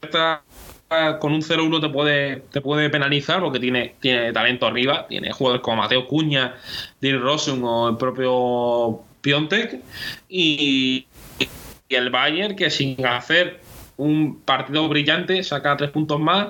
con 1.20 1.32
un 1.32 1.40
0-1 1.40 1.80
te 1.80 1.88
puede, 1.88 2.36
te 2.52 2.60
puede 2.60 2.90
penalizar 2.90 3.40
porque 3.40 3.58
tiene, 3.58 3.94
tiene 4.00 4.32
talento 4.32 4.66
arriba. 4.66 5.06
Tiene 5.08 5.32
jugadores 5.32 5.62
como 5.62 5.78
Mateo 5.78 6.06
Cuña, 6.06 6.54
Dirk 7.00 7.20
Rossum 7.20 7.64
o 7.64 7.88
el 7.88 7.96
propio 7.96 9.02
Piontek. 9.22 9.80
Y, 10.28 11.06
y 11.38 11.94
el 11.94 12.10
Bayern 12.10 12.56
que 12.56 12.70
sin 12.70 13.04
hacer 13.06 13.60
un 13.96 14.40
partido 14.40 14.88
brillante 14.88 15.42
saca 15.42 15.76
tres 15.76 15.90
puntos 15.90 16.18
más 16.18 16.48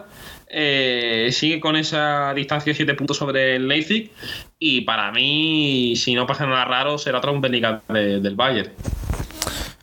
eh, 0.55 1.31
sigue 1.33 1.61
con 1.61 1.77
esa 1.77 2.35
distancia 2.35 2.73
de 2.73 2.77
7 2.77 2.95
puntos 2.95 3.17
sobre 3.17 3.57
el 3.57 3.67
Leipzig 3.67 4.11
y 4.65 4.83
para 4.83 5.11
mí, 5.11 5.95
si 5.97 6.15
no 6.15 6.25
pasa 6.25 6.47
nada 6.47 6.65
raro, 6.65 6.97
será 6.97 7.19
otra 7.19 7.33
Bundesliga 7.33 7.83
del 7.89 8.37
Bayern. 8.37 8.71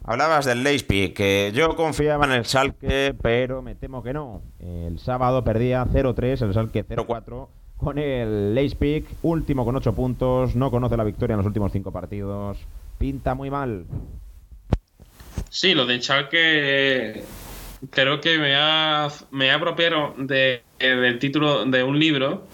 Hablabas 0.05 0.45
del 0.45 0.63
Leipzig, 0.63 1.13
que 1.13 1.51
yo 1.53 1.75
confiaba 1.75 2.25
en 2.25 2.31
el 2.31 2.45
Salke, 2.45 3.13
pero 3.21 3.61
me 3.61 3.75
temo 3.75 4.01
que 4.01 4.13
no. 4.13 4.41
El 4.59 4.97
sábado 4.97 5.43
perdía 5.43 5.83
0-3, 5.83 6.43
el 6.43 6.53
Salke 6.53 6.87
0-4 6.87 7.49
con 7.75 7.97
el 7.97 8.55
Leipzig, 8.55 9.05
último 9.21 9.65
con 9.65 9.75
8 9.75 9.93
puntos, 9.93 10.55
no 10.55 10.71
conoce 10.71 10.95
la 10.95 11.03
victoria 11.03 11.33
en 11.33 11.39
los 11.39 11.45
últimos 11.45 11.73
5 11.73 11.91
partidos. 11.91 12.57
Pinta 12.97 13.35
muy 13.35 13.49
mal. 13.49 13.85
Sí, 15.49 15.73
lo 15.73 15.85
de 15.85 16.01
Schalke 16.01 17.23
creo 17.89 18.21
que 18.21 18.37
me 18.37 18.55
ha, 18.55 19.09
me 19.31 19.51
ha 19.51 19.55
apropiado 19.55 20.13
de, 20.17 20.61
del 20.79 21.19
título 21.19 21.65
de 21.65 21.83
un 21.83 21.99
libro, 21.99 22.47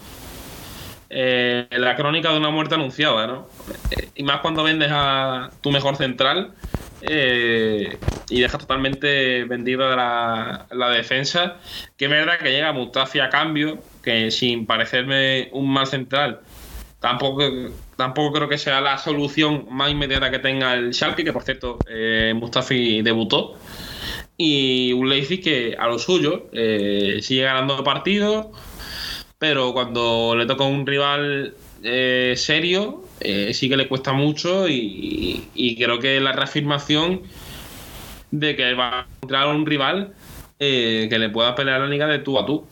eh, 1.09 1.67
La 1.71 1.95
crónica 1.95 2.31
de 2.31 2.37
una 2.37 2.49
muerte 2.49 2.75
anunciada, 2.75 3.27
¿no? 3.27 3.47
Y 4.15 4.23
más 4.23 4.41
cuando 4.41 4.63
vendes 4.63 4.89
a 4.91 5.49
tu 5.61 5.71
mejor 5.71 5.95
central 5.95 6.53
eh, 7.01 7.97
y 8.29 8.41
dejas 8.41 8.61
totalmente 8.61 9.43
vendida 9.45 9.95
la, 9.95 10.65
la, 10.71 10.89
defensa, 10.89 11.57
que 11.97 12.05
es 12.05 12.11
verdad 12.11 12.39
que 12.39 12.51
llega 12.51 12.71
Mustafi 12.71 13.19
a 13.19 13.29
cambio, 13.29 13.79
que 14.01 14.31
sin 14.31 14.65
parecerme 14.65 15.49
un 15.51 15.71
mal 15.71 15.87
central, 15.87 16.41
tampoco 16.99 17.43
tampoco 17.95 18.33
creo 18.33 18.49
que 18.49 18.57
sea 18.57 18.81
la 18.81 18.97
solución 18.97 19.67
más 19.69 19.91
inmediata 19.91 20.31
que 20.31 20.39
tenga 20.39 20.73
el 20.73 20.93
Schalke, 20.93 21.23
que 21.23 21.33
por 21.33 21.43
cierto 21.43 21.77
eh, 21.87 22.33
Mustafi 22.35 23.01
debutó 23.01 23.55
y 24.37 24.91
un 24.93 25.09
Leipzig 25.09 25.41
que 25.41 25.75
a 25.79 25.87
lo 25.87 25.97
suyo 25.97 26.47
eh, 26.51 27.19
sigue 27.21 27.43
ganando 27.43 27.83
partidos, 27.83 28.47
pero 29.37 29.73
cuando 29.73 30.35
le 30.37 30.45
toca 30.45 30.63
un 30.63 30.85
rival 30.85 31.53
eh, 31.83 32.33
serio, 32.37 33.03
eh, 33.19 33.53
sí 33.53 33.69
que 33.69 33.77
le 33.77 33.87
cuesta 33.87 34.13
mucho 34.13 34.67
y, 34.67 35.75
creo 35.77 35.99
que 35.99 36.19
la 36.19 36.31
reafirmación 36.31 37.21
de 38.31 38.55
que 38.55 38.73
va 38.73 38.99
a 38.99 39.05
encontrar 39.17 39.47
un 39.47 39.65
rival 39.65 40.13
que 40.57 41.09
le 41.11 41.29
pueda 41.29 41.53
pelear 41.53 41.81
la 41.81 41.87
liga 41.87 42.07
de 42.07 42.19
tú 42.19 42.39
a 42.39 42.45
tú. 42.45 42.65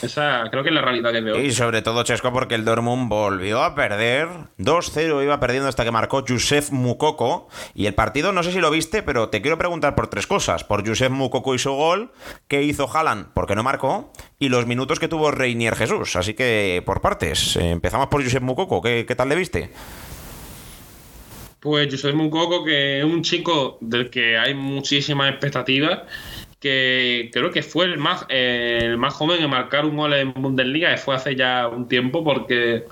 Esa 0.00 0.44
creo 0.50 0.62
que 0.62 0.70
es 0.70 0.74
la 0.74 0.80
realidad 0.80 1.12
que 1.12 1.20
veo. 1.20 1.40
Y 1.40 1.52
sobre 1.52 1.82
todo, 1.82 2.02
Chesco, 2.02 2.32
porque 2.32 2.54
el 2.54 2.64
Dortmund 2.64 3.08
volvió 3.08 3.62
a 3.62 3.74
perder. 3.74 4.28
2-0 4.58 5.22
iba 5.22 5.38
perdiendo 5.40 5.68
hasta 5.68 5.84
que 5.84 5.90
marcó 5.90 6.24
Yusef 6.24 6.70
Mukoko. 6.70 7.48
Y 7.74 7.86
el 7.86 7.94
partido, 7.94 8.32
no 8.32 8.42
sé 8.42 8.52
si 8.52 8.60
lo 8.60 8.70
viste, 8.70 9.02
pero 9.02 9.28
te 9.28 9.42
quiero 9.42 9.58
preguntar 9.58 9.94
por 9.94 10.08
tres 10.08 10.26
cosas. 10.26 10.64
Por 10.64 10.82
Yusef 10.84 11.10
Mukoko 11.10 11.54
y 11.54 11.58
su 11.58 11.72
gol. 11.72 12.12
¿Qué 12.48 12.62
hizo 12.62 12.88
Haaland? 12.92 13.28
Porque 13.34 13.54
no 13.54 13.62
marcó. 13.62 14.12
Y 14.38 14.48
los 14.48 14.66
minutos 14.66 14.98
que 14.98 15.08
tuvo 15.08 15.30
Reinier 15.30 15.76
Jesús. 15.76 16.16
Así 16.16 16.34
que, 16.34 16.82
por 16.86 17.00
partes. 17.00 17.56
Empezamos 17.56 18.08
por 18.08 18.22
Yusef 18.22 18.42
Mukoko. 18.42 18.80
¿Qué, 18.80 19.04
qué 19.06 19.14
tal 19.14 19.28
le 19.28 19.36
viste? 19.36 19.70
Pues 21.60 21.88
Yusef 21.88 22.14
Mukoko, 22.14 22.64
que 22.64 22.98
es 22.98 23.04
un 23.04 23.22
chico 23.22 23.78
del 23.80 24.10
que 24.10 24.36
hay 24.36 24.52
muchísimas 24.52 25.30
expectativas 25.30 26.00
que 26.62 27.28
creo 27.32 27.50
que 27.50 27.62
fue 27.62 27.86
el 27.86 27.98
más, 27.98 28.24
el 28.28 28.96
más 28.96 29.12
joven 29.14 29.42
en 29.42 29.50
marcar 29.50 29.84
un 29.84 29.96
gol 29.96 30.14
en 30.14 30.32
Bundesliga, 30.32 30.92
que 30.92 30.96
fue 30.96 31.16
hace 31.16 31.34
ya 31.34 31.66
un 31.66 31.88
tiempo, 31.88 32.22
porque 32.22 32.84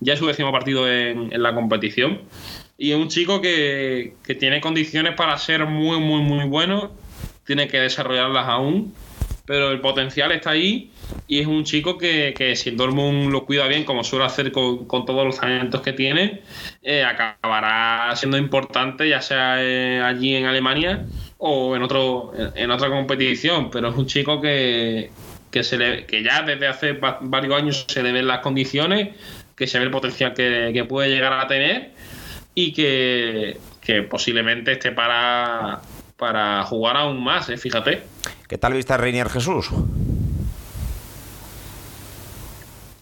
ya 0.00 0.14
es 0.14 0.18
su 0.18 0.26
décimo 0.26 0.50
partido 0.50 0.90
en, 0.90 1.30
la 1.40 1.54
competición. 1.54 2.22
Y 2.76 2.90
es 2.90 2.96
un 2.96 3.06
chico 3.06 3.40
que, 3.40 4.14
tiene 4.40 4.60
condiciones 4.60 5.14
para 5.14 5.38
ser 5.38 5.64
muy, 5.66 6.00
muy, 6.00 6.22
muy 6.22 6.44
bueno, 6.46 6.92
tiene 7.46 7.68
que 7.68 7.78
desarrollarlas 7.78 8.48
aún, 8.48 8.92
pero 9.46 9.70
el 9.70 9.80
potencial 9.80 10.32
está 10.32 10.50
ahí 10.50 10.90
y 11.28 11.38
es 11.38 11.46
un 11.46 11.62
chico 11.62 11.96
que, 11.96 12.52
si 12.56 12.70
el 12.70 12.76
Dortmund 12.76 13.30
lo 13.30 13.46
cuida 13.46 13.68
bien, 13.68 13.84
como 13.84 14.02
suele 14.02 14.24
hacer 14.24 14.50
con, 14.50 14.88
todos 14.88 15.24
los 15.24 15.38
talentos 15.38 15.82
que 15.82 15.92
tiene, 15.92 16.42
eh, 16.82 17.04
acabará 17.04 18.10
siendo 18.16 18.38
importante, 18.38 19.08
ya 19.08 19.20
sea 19.20 19.62
eh, 19.62 20.00
allí 20.02 20.34
en 20.34 20.46
Alemania 20.46 21.06
o 21.46 21.76
en 21.76 21.82
otro 21.82 22.32
en 22.54 22.70
otra 22.70 22.88
competición, 22.88 23.70
pero 23.70 23.90
es 23.90 23.96
un 23.96 24.06
chico 24.06 24.40
que, 24.40 25.10
se 25.60 25.76
le, 25.76 26.06
que 26.06 26.22
ya 26.22 26.40
desde 26.40 26.66
hace 26.66 26.98
varios 27.20 27.54
años 27.54 27.84
se 27.86 28.02
le 28.02 28.12
ven 28.12 28.26
las 28.26 28.38
condiciones, 28.38 29.14
que 29.54 29.66
se 29.66 29.78
ve 29.78 29.84
el 29.84 29.90
potencial 29.90 30.32
que, 30.32 30.86
puede 30.88 31.10
llegar 31.10 31.34
a 31.34 31.46
tener 31.46 31.90
y 32.54 32.72
que, 32.72 33.58
posiblemente 34.08 34.72
esté 34.72 34.92
para, 34.92 35.82
para 36.16 36.64
jugar 36.64 36.96
aún 36.96 37.22
más, 37.22 37.50
¿eh? 37.50 37.58
fíjate. 37.58 38.00
¿Qué 38.48 38.56
tal 38.56 38.72
viste 38.72 38.94
a 38.94 38.96
Reinier 38.96 39.28
Jesús? 39.28 39.68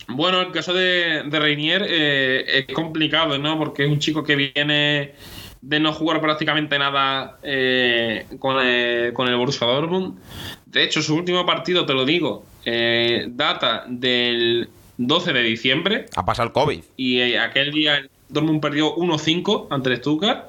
Bueno, 0.08 0.40
el 0.40 0.50
caso 0.50 0.74
de, 0.74 1.22
de 1.26 1.38
Reinier 1.38 1.86
eh, 1.88 2.64
es 2.68 2.74
complicado, 2.74 3.38
¿no? 3.38 3.56
Porque 3.56 3.84
es 3.84 3.88
un 3.88 4.00
chico 4.00 4.24
que 4.24 4.34
viene 4.34 5.12
de 5.62 5.78
no 5.78 5.92
jugar 5.92 6.20
prácticamente 6.20 6.78
nada 6.78 7.38
eh, 7.42 8.26
con, 8.40 8.58
el, 8.58 9.12
con, 9.12 9.28
el 9.28 9.36
Borussia 9.36 9.66
Dortmund. 9.66 10.18
De 10.66 10.82
hecho, 10.82 11.00
su 11.00 11.14
último 11.14 11.46
partido, 11.46 11.86
te 11.86 11.94
lo 11.94 12.04
digo, 12.04 12.44
eh, 12.64 13.26
data 13.28 13.84
del 13.86 14.68
12 14.98 15.32
de 15.32 15.42
diciembre. 15.42 16.06
Ha 16.16 16.24
pasado 16.24 16.48
el 16.48 16.52
COVID. 16.52 16.82
Y 16.96 17.20
eh, 17.20 17.38
aquel 17.38 17.70
día 17.70 17.96
el 17.96 18.10
Dortmund 18.28 18.60
perdió 18.60 18.94
1-5 18.96 19.68
ante 19.70 19.90
el 19.90 19.96
Stuttgart. 19.98 20.48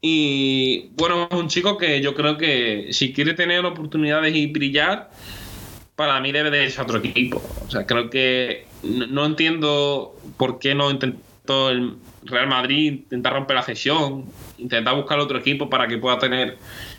Y 0.00 0.90
bueno, 0.96 1.26
es 1.30 1.36
un 1.36 1.48
chico 1.48 1.78
que 1.78 2.00
yo 2.02 2.14
creo 2.14 2.36
que 2.36 2.88
si 2.92 3.12
quiere 3.12 3.32
tener 3.32 3.64
oportunidades 3.64 4.36
y 4.36 4.46
brillar, 4.46 5.10
para 5.96 6.20
mí 6.20 6.30
debe 6.32 6.50
de 6.50 6.64
irse 6.64 6.80
a 6.80 6.84
otro 6.84 6.98
equipo. 6.98 7.42
O 7.66 7.70
sea, 7.70 7.86
creo 7.86 8.10
que 8.10 8.66
no 8.82 9.24
entiendo 9.24 10.14
por 10.36 10.58
qué 10.58 10.74
no 10.74 10.90
intentó 10.90 11.70
el, 11.70 11.96
Real 12.24 12.48
Madrid 12.48 12.92
intentar 12.92 13.32
romper 13.32 13.56
la 13.56 13.62
cesión, 13.62 14.26
intentar 14.58 14.94
buscar 14.94 15.18
otro 15.18 15.38
equipo 15.38 15.70
para 15.70 15.86
que 15.86 15.98
pueda 15.98 16.18
tener 16.18 16.58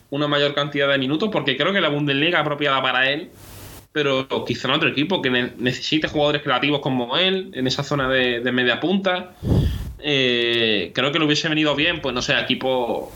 una 0.09 0.27
mayor 0.27 0.53
cantidad 0.53 0.89
de 0.89 0.97
minutos, 0.97 1.29
porque 1.31 1.55
creo 1.55 1.73
que 1.73 1.81
la 1.81 1.89
Bundesliga 1.89 2.39
es 2.39 2.41
apropiada 2.41 2.81
para 2.81 3.09
él, 3.09 3.29
pero 3.91 4.27
quizá 4.45 4.67
en 4.67 4.75
otro 4.75 4.89
equipo 4.89 5.21
que 5.21 5.29
necesite 5.29 6.07
jugadores 6.07 6.41
creativos 6.41 6.79
como 6.79 7.17
él, 7.17 7.51
en 7.53 7.67
esa 7.67 7.83
zona 7.83 8.09
de, 8.09 8.51
media 8.51 8.79
punta. 8.79 9.35
Eh, 9.99 10.91
creo 10.93 11.11
que 11.11 11.19
le 11.19 11.25
hubiese 11.25 11.49
venido 11.49 11.75
bien, 11.75 12.01
pues 12.01 12.15
no 12.15 12.21
sé, 12.21 12.39
equipo 12.39 13.11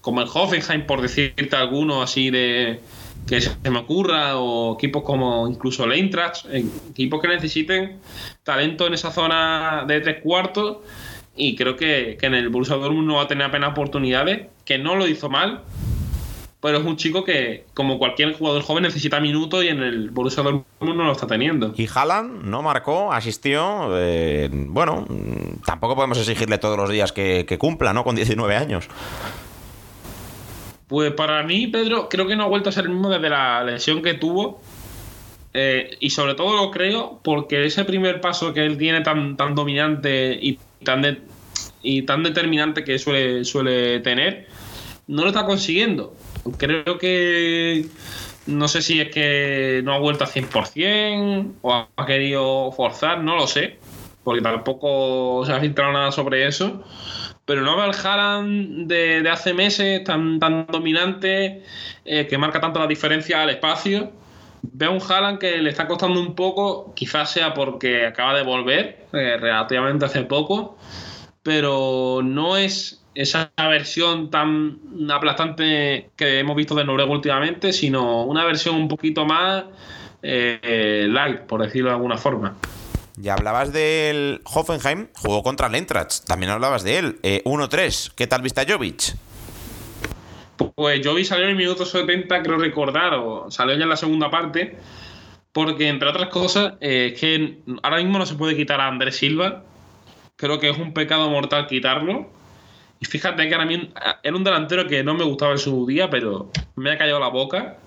como 0.00 0.20
el 0.20 0.28
Hoffenheim, 0.32 0.86
por 0.86 1.00
decirte 1.00 1.54
alguno 1.54 2.02
así 2.02 2.30
de 2.30 2.80
que 3.26 3.40
se 3.40 3.70
me 3.70 3.78
ocurra, 3.78 4.38
o 4.38 4.74
equipos 4.74 5.04
como 5.04 5.46
incluso 5.46 5.84
el 5.84 5.92
Eintracht, 5.92 6.46
equipos 6.90 7.20
que 7.20 7.28
necesiten 7.28 7.98
talento 8.42 8.86
en 8.88 8.94
esa 8.94 9.12
zona 9.12 9.84
de 9.86 10.00
tres 10.00 10.20
cuartos 10.22 10.78
y 11.36 11.56
creo 11.56 11.76
que, 11.76 12.18
en 12.20 12.34
el 12.34 12.48
Borussia 12.48 12.76
Dortmund 12.76 13.08
no 13.08 13.16
va 13.16 13.22
a 13.22 13.28
tener 13.28 13.46
apenas 13.46 13.70
oportunidades, 13.70 14.48
que 14.64 14.78
no 14.78 14.96
lo 14.96 15.06
hizo 15.06 15.30
mal, 15.30 15.62
pero 16.60 16.78
es 16.78 16.84
un 16.84 16.96
chico 16.96 17.24
que, 17.24 17.64
como 17.74 17.98
cualquier 17.98 18.34
jugador 18.34 18.62
joven, 18.62 18.84
necesita 18.84 19.18
minutos 19.18 19.64
y 19.64 19.68
en 19.68 19.82
el 19.82 20.10
Borussia 20.10 20.42
Dortmund 20.42 20.64
no 20.96 21.04
lo 21.04 21.12
está 21.12 21.26
teniendo. 21.26 21.72
Y 21.76 21.88
Haaland 21.92 22.44
no 22.44 22.62
marcó, 22.62 23.12
asistió. 23.12 23.88
Eh, 23.98 24.48
bueno, 24.52 25.06
tampoco 25.64 25.96
podemos 25.96 26.18
exigirle 26.18 26.58
todos 26.58 26.76
los 26.76 26.90
días 26.90 27.12
que, 27.12 27.46
que, 27.46 27.58
cumpla, 27.58 27.92
¿no? 27.92 28.04
Con 28.04 28.14
19 28.14 28.54
años. 28.54 28.88
Pues 30.86 31.12
para 31.12 31.42
mí, 31.42 31.66
Pedro, 31.68 32.08
creo 32.08 32.26
que 32.26 32.36
no 32.36 32.44
ha 32.44 32.48
vuelto 32.48 32.68
a 32.68 32.72
ser 32.72 32.84
el 32.84 32.90
mismo 32.90 33.08
desde 33.08 33.30
la 33.30 33.64
lesión 33.64 34.02
que 34.02 34.14
tuvo. 34.14 34.60
Eh, 35.54 35.96
y 36.00 36.10
sobre 36.10 36.34
todo 36.34 36.56
lo 36.56 36.70
creo 36.70 37.20
porque 37.22 37.66
ese 37.66 37.84
primer 37.84 38.22
paso 38.22 38.54
que 38.54 38.64
él 38.64 38.78
tiene 38.78 39.02
tan, 39.02 39.36
tan 39.36 39.54
dominante 39.54 40.38
y 40.40 40.58
tan, 40.84 41.24
y 41.82 42.02
tan 42.02 42.22
determinante 42.22 42.84
que 42.84 42.98
suele, 42.98 43.44
suele 43.44 44.00
tener, 44.00 44.46
no 45.06 45.22
lo 45.22 45.28
está 45.28 45.44
consiguiendo. 45.44 46.14
Creo 46.58 46.98
que 46.98 47.86
no 48.46 48.68
sé 48.68 48.82
si 48.82 49.00
es 49.00 49.10
que 49.10 49.82
no 49.84 49.92
ha 49.92 49.98
vuelto 49.98 50.24
a 50.24 50.28
100% 50.28 51.52
o 51.62 51.86
ha 51.96 52.06
querido 52.06 52.72
forzar, 52.72 53.22
no 53.22 53.36
lo 53.36 53.46
sé, 53.46 53.78
porque 54.24 54.42
tampoco 54.42 55.44
se 55.46 55.52
ha 55.52 55.60
filtrado 55.60 55.92
nada 55.92 56.12
sobre 56.12 56.46
eso. 56.46 56.82
Pero 57.44 57.62
no 57.62 57.76
veo 57.76 57.84
al 57.84 57.94
Haaland 57.94 58.86
de, 58.86 59.28
hace 59.28 59.52
meses 59.52 60.04
tan, 60.04 60.38
tan 60.38 60.66
dominante, 60.66 61.62
eh, 62.04 62.26
que 62.26 62.38
marca 62.38 62.60
tanto 62.60 62.78
la 62.78 62.86
diferencia 62.86 63.42
al 63.42 63.50
espacio. 63.50 64.12
Veo 64.62 64.92
un 64.92 65.00
Haaland 65.02 65.38
que 65.38 65.58
le 65.58 65.70
está 65.70 65.88
costando 65.88 66.20
un 66.20 66.34
poco, 66.34 66.92
quizás 66.94 67.30
sea 67.30 67.52
porque 67.52 68.06
acaba 68.06 68.34
de 68.34 68.44
volver 68.44 69.06
eh, 69.12 69.36
relativamente 69.36 70.04
hace 70.04 70.22
poco, 70.22 70.76
pero 71.42 72.20
no 72.22 72.56
es 72.56 73.02
esa 73.14 73.52
versión 73.58 74.30
tan 74.30 74.78
aplastante 75.10 76.10
que 76.16 76.38
hemos 76.38 76.56
visto 76.56 76.74
de 76.74 76.84
Noruega 76.84 77.10
últimamente, 77.10 77.72
sino 77.72 78.24
una 78.24 78.44
versión 78.44 78.76
un 78.76 78.88
poquito 78.88 79.26
más 79.26 79.64
eh, 80.22 81.06
light, 81.08 81.40
por 81.40 81.62
decirlo 81.62 81.90
de 81.90 81.96
alguna 81.96 82.16
forma. 82.16 82.56
Ya 83.16 83.34
hablabas 83.34 83.72
del 83.72 84.40
Hoffenheim, 84.44 85.08
jugó 85.14 85.42
contra 85.42 85.66
el 85.66 85.74
Eintracht, 85.74 86.24
también 86.24 86.50
hablabas 86.50 86.82
de 86.82 86.98
él. 86.98 87.20
1-3, 87.22 88.08
eh, 88.08 88.12
¿qué 88.16 88.26
tal 88.26 88.40
viste 88.42 88.60
a 88.60 88.66
Jovic? 88.66 89.14
Pues 90.74 91.00
Jovic 91.04 91.24
salió 91.24 91.44
en 91.44 91.50
el 91.50 91.56
minuto 91.56 91.84
70, 91.84 92.42
creo 92.42 92.58
recordar, 92.58 93.14
o 93.14 93.50
salió 93.50 93.76
ya 93.76 93.84
en 93.84 93.88
la 93.88 93.96
segunda 93.96 94.30
parte, 94.30 94.78
porque 95.52 95.88
entre 95.88 96.08
otras 96.08 96.28
cosas, 96.28 96.74
eh, 96.80 97.12
es 97.12 97.20
que 97.20 97.58
ahora 97.82 97.98
mismo 97.98 98.18
no 98.18 98.26
se 98.26 98.34
puede 98.34 98.56
quitar 98.56 98.80
a 98.80 98.88
Andrés 98.88 99.16
Silva. 99.16 99.64
Creo 100.36 100.58
que 100.58 100.70
es 100.70 100.78
un 100.78 100.94
pecado 100.94 101.30
mortal 101.30 101.66
quitarlo. 101.66 102.30
Y 103.00 103.06
fíjate 103.06 103.48
que 103.48 103.54
ahora 103.54 103.66
mismo 103.66 103.88
era 104.22 104.36
un 104.36 104.44
delantero 104.44 104.86
que 104.86 105.02
no 105.02 105.14
me 105.14 105.24
gustaba 105.24 105.52
en 105.52 105.58
su 105.58 105.86
día, 105.86 106.08
pero 106.08 106.50
me 106.76 106.92
ha 106.92 106.98
callado 106.98 107.20
la 107.20 107.28
boca. 107.28 107.78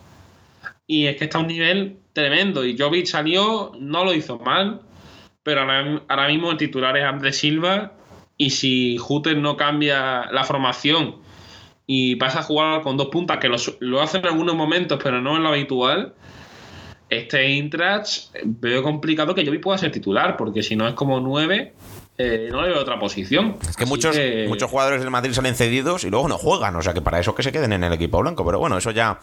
Y 0.87 1.07
es 1.07 1.17
que 1.17 1.25
está 1.25 1.39
a 1.39 1.41
un 1.41 1.47
nivel 1.47 1.97
tremendo. 2.13 2.65
Y 2.65 2.77
Jovic 2.77 3.07
salió, 3.07 3.71
no 3.79 4.03
lo 4.03 4.13
hizo 4.13 4.37
mal 4.39 4.81
pero 5.45 5.61
ahora, 5.61 6.27
mismo 6.27 6.49
el 6.49 6.57
titular 6.57 6.97
es 6.97 7.03
Andrés 7.03 7.37
Silva 7.37 7.91
y 8.35 8.49
si 8.49 8.97
Hutter 8.97 9.37
no 9.37 9.55
cambia 9.55 10.25
la 10.31 10.43
formación 10.43 11.17
y 11.87 12.15
pasa 12.15 12.39
a 12.39 12.43
jugar 12.43 12.81
con 12.81 12.97
dos 12.97 13.07
puntas, 13.07 13.37
que 13.37 13.49
lo, 13.49 14.01
hace 14.01 14.17
en 14.17 14.25
algunos 14.25 14.55
momentos, 14.55 14.99
pero 15.01 15.21
no 15.21 15.35
en 15.35 15.43
lo 15.43 15.49
habitual, 15.49 16.13
este 17.09 17.49
Intrach 17.51 18.29
veo 18.43 18.81
complicado 18.81 19.35
que 19.35 19.45
Jovi 19.45 19.59
pueda 19.59 19.77
ser 19.77 19.91
titular, 19.91 20.35
porque 20.37 20.63
si 20.63 20.75
no 20.75 20.87
es 20.87 20.95
como 20.95 21.19
nueve, 21.19 21.73
eh, 22.17 22.49
no 22.51 22.63
le 22.63 22.69
veo 22.69 22.81
otra 22.81 22.99
posición. 22.99 23.57
Es 23.69 23.75
que 23.77 23.85
muchos, 23.85 24.17
muchos 24.47 24.71
jugadores 24.71 25.01
del 25.01 25.11
Madrid 25.11 25.33
salen 25.33 25.53
cedidos 25.53 26.03
y 26.03 26.09
luego 26.09 26.27
no 26.27 26.37
juegan, 26.37 26.75
o 26.75 26.81
sea 26.81 26.93
que 26.93 27.01
para 27.01 27.19
eso 27.19 27.35
que 27.35 27.43
se 27.43 27.51
queden 27.51 27.73
en 27.73 27.83
el 27.83 27.93
equipo 27.93 28.19
blanco. 28.19 28.43
Pero 28.45 28.57
bueno, 28.57 28.77
eso 28.77 28.89
ya 28.91 29.19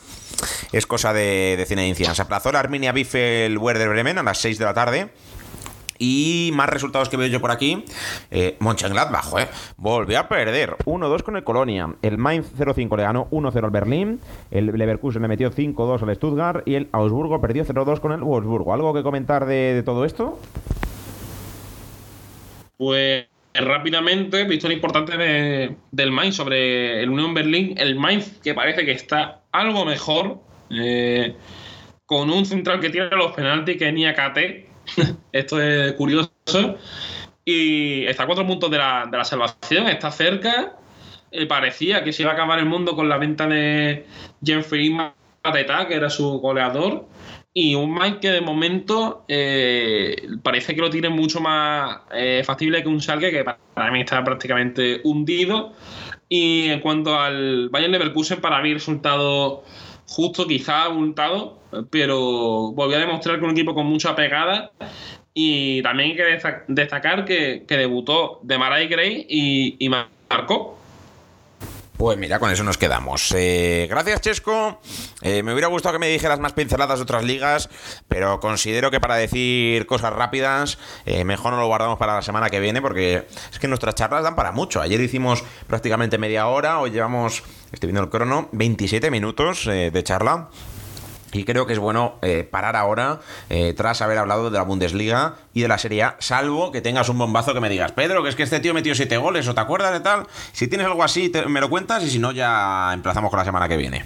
es 0.70 0.86
cosa 0.86 1.12
de, 1.12 1.56
de 1.56 1.66
cine 1.66 1.82
de 1.82 1.88
incidencia. 1.88 2.14
Se 2.14 2.22
aplazó 2.22 2.52
la 2.52 2.60
Arminia 2.60 2.92
Bife 2.92 3.46
el 3.46 3.58
Werder 3.58 3.88
Bremen 3.88 4.18
a 4.18 4.22
las 4.22 4.38
6 4.38 4.58
de 4.58 4.64
la 4.64 4.74
tarde. 4.74 5.08
Y 6.04 6.50
más 6.54 6.68
resultados 6.68 7.08
que 7.08 7.16
veo 7.16 7.28
yo 7.28 7.40
por 7.40 7.52
aquí. 7.52 7.84
Eh, 8.32 8.56
Mönchengladbach, 8.58 9.38
eh. 9.38 9.46
Volvió 9.76 10.18
a 10.18 10.28
perder 10.28 10.74
1-2 10.84 11.22
con 11.22 11.36
el 11.36 11.44
Colonia. 11.44 11.94
El 12.02 12.18
Mainz 12.18 12.52
0-5 12.58 12.96
le 12.96 13.04
ganó 13.04 13.28
1-0 13.30 13.64
al 13.64 13.70
Berlín. 13.70 14.18
El 14.50 14.66
Leverkusen 14.76 15.22
le 15.22 15.28
metió 15.28 15.52
5-2 15.52 16.02
al 16.02 16.16
Stuttgart. 16.16 16.66
Y 16.66 16.74
el 16.74 16.88
Augsburgo 16.90 17.40
perdió 17.40 17.64
0-2 17.64 18.00
con 18.00 18.10
el 18.10 18.20
Wolfsburgo. 18.20 18.74
¿Algo 18.74 18.92
que 18.92 19.04
comentar 19.04 19.46
de, 19.46 19.80
todo 19.84 20.04
esto? 20.04 20.40
Pues 22.76 23.26
rápidamente, 23.54 24.42
victoria 24.42 24.74
importante 24.74 25.76
del 25.92 26.10
Mainz 26.10 26.34
sobre 26.34 27.00
el 27.00 27.10
Unión 27.10 27.32
Berlín. 27.32 27.74
El 27.76 27.94
Mainz 27.94 28.40
que 28.42 28.54
parece 28.54 28.84
que 28.84 28.90
está 28.90 29.42
algo 29.52 29.84
mejor. 29.84 30.40
Eh, 30.68 31.36
con 32.06 32.28
un 32.28 32.44
central 32.44 32.80
que 32.80 32.90
tiene 32.90 33.08
los 33.10 33.30
penaltis 33.30 33.76
que 33.76 33.86
es 33.86 33.94
Niakate 33.94 34.71
Esto 35.32 35.60
es 35.60 35.92
curioso. 35.94 36.30
Y 37.44 38.04
está 38.04 38.22
a 38.22 38.26
cuatro 38.26 38.46
puntos 38.46 38.70
de 38.70 38.78
la, 38.78 39.24
salvación, 39.24 39.88
está 39.88 40.10
cerca. 40.10 40.76
Eh, 41.30 41.46
parecía 41.46 42.04
que 42.04 42.12
se 42.12 42.22
iba 42.22 42.32
a 42.32 42.34
acabar 42.34 42.58
el 42.58 42.66
mundo 42.66 42.94
con 42.94 43.08
la 43.08 43.18
venta 43.18 43.46
de 43.46 44.06
Jeffrey 44.44 44.90
Mateta, 44.90 45.88
que 45.88 45.94
era 45.94 46.10
su 46.10 46.38
goleador. 46.38 47.08
Y 47.54 47.74
un 47.74 47.92
Mike 47.94 48.20
que 48.20 48.30
de 48.30 48.40
momento 48.40 49.24
eh, 49.28 50.16
parece 50.42 50.74
que 50.74 50.80
lo 50.80 50.88
tiene 50.88 51.10
mucho 51.10 51.40
más 51.40 51.98
eh, 52.12 52.42
factible 52.44 52.82
que 52.82 52.88
un 52.88 53.02
Salgue, 53.02 53.30
que 53.30 53.44
para 53.44 53.90
mí 53.90 54.00
está 54.00 54.22
prácticamente 54.24 55.00
hundido. 55.04 55.72
Y 56.28 56.68
en 56.68 56.80
cuanto 56.80 57.18
al 57.18 57.68
Bayern 57.68 57.92
Leverkusen, 57.92 58.40
para 58.40 58.62
mí 58.62 58.72
resultado 58.72 59.64
justo, 60.12 60.46
quizá 60.46 60.84
abultado, 60.84 61.58
pero 61.90 62.72
volvió 62.72 62.96
a 62.98 63.00
demostrar 63.00 63.38
que 63.38 63.44
un 63.44 63.52
equipo 63.52 63.74
con 63.74 63.86
mucha 63.86 64.14
pegada. 64.14 64.70
Y 65.34 65.82
también 65.82 66.10
hay 66.10 66.16
que 66.16 66.38
destacar 66.68 67.24
que, 67.24 67.64
debutó 67.66 68.40
de 68.42 68.58
Maray 68.58 68.88
Gray 68.88 69.26
y, 69.28 69.76
y 69.78 69.88
marcó. 69.88 70.81
Pues 72.02 72.18
mira, 72.18 72.40
con 72.40 72.50
eso 72.50 72.64
nos 72.64 72.78
quedamos. 72.78 73.32
Eh, 73.36 73.86
gracias, 73.88 74.22
Chesco. 74.22 74.80
Eh, 75.20 75.44
me 75.44 75.52
hubiera 75.52 75.68
gustado 75.68 75.92
que 75.92 76.00
me 76.00 76.08
dijeras 76.08 76.40
más 76.40 76.52
pinceladas 76.52 76.98
de 76.98 77.04
otras 77.04 77.22
ligas, 77.22 77.68
pero 78.08 78.40
considero 78.40 78.90
que 78.90 78.98
para 78.98 79.14
decir 79.14 79.86
cosas 79.86 80.12
rápidas, 80.12 80.78
eh, 81.06 81.24
mejor 81.24 81.52
no 81.52 81.60
lo 81.60 81.68
guardamos 81.68 82.00
para 82.00 82.16
la 82.16 82.22
semana 82.22 82.50
que 82.50 82.58
viene, 82.58 82.82
porque 82.82 83.28
es 83.52 83.58
que 83.60 83.68
nuestras 83.68 83.94
charlas 83.94 84.24
dan 84.24 84.34
para 84.34 84.50
mucho. 84.50 84.80
Ayer 84.80 85.00
hicimos 85.00 85.44
prácticamente 85.68 86.18
media 86.18 86.48
hora, 86.48 86.80
hoy 86.80 86.90
llevamos, 86.90 87.44
estoy 87.70 87.86
viendo 87.86 88.02
el 88.02 88.10
crono, 88.10 88.48
27 88.50 89.08
minutos 89.12 89.66
de 89.66 90.02
charla. 90.02 90.48
Y 91.32 91.44
creo 91.44 91.66
que 91.66 91.72
es 91.72 91.78
bueno 91.78 92.18
eh, 92.22 92.46
parar 92.48 92.76
ahora, 92.76 93.20
eh, 93.48 93.72
tras 93.74 94.02
haber 94.02 94.18
hablado 94.18 94.50
de 94.50 94.58
la 94.58 94.64
Bundesliga 94.64 95.36
y 95.54 95.62
de 95.62 95.68
la 95.68 95.78
Serie 95.78 96.02
A, 96.02 96.16
salvo 96.18 96.72
que 96.72 96.82
tengas 96.82 97.08
un 97.08 97.18
bombazo 97.18 97.54
que 97.54 97.60
me 97.60 97.70
digas, 97.70 97.92
Pedro, 97.92 98.22
que 98.22 98.28
es 98.28 98.36
que 98.36 98.42
este 98.42 98.60
tío 98.60 98.74
metió 98.74 98.94
siete 98.94 99.16
goles, 99.16 99.48
o 99.48 99.54
te 99.54 99.60
acuerdas 99.60 99.92
de 99.92 100.00
tal. 100.00 100.26
Si 100.52 100.68
tienes 100.68 100.86
algo 100.86 101.02
así, 101.02 101.32
me 101.48 101.60
lo 101.60 101.70
cuentas 101.70 102.02
y 102.04 102.10
si 102.10 102.18
no, 102.18 102.32
ya 102.32 102.90
emplazamos 102.92 103.30
con 103.30 103.38
la 103.38 103.44
semana 103.44 103.68
que 103.68 103.76
viene. 103.76 104.04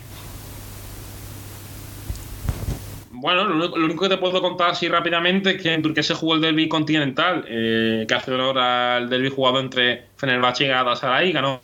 Bueno, 3.18 3.44
lo 3.44 3.84
único, 3.84 4.04
que 4.04 4.10
te 4.10 4.18
puedo 4.18 4.40
contar 4.40 4.70
así 4.70 4.88
rápidamente 4.88 5.56
es 5.56 5.62
que 5.62 5.72
en 5.72 5.82
Turquía 5.82 6.02
se 6.02 6.14
jugó 6.14 6.34
el 6.34 6.42
derby 6.42 6.68
continental, 6.68 7.44
eh, 7.48 8.04
que 8.06 8.14
hace 8.14 8.32
ahora 8.32 8.98
el 8.98 9.08
derby 9.08 9.30
jugado 9.30 9.58
entre 9.58 10.04
Fenerbahce 10.16 10.64
y 10.64 10.68
Galatasaray, 10.68 11.32
ganó 11.32 11.60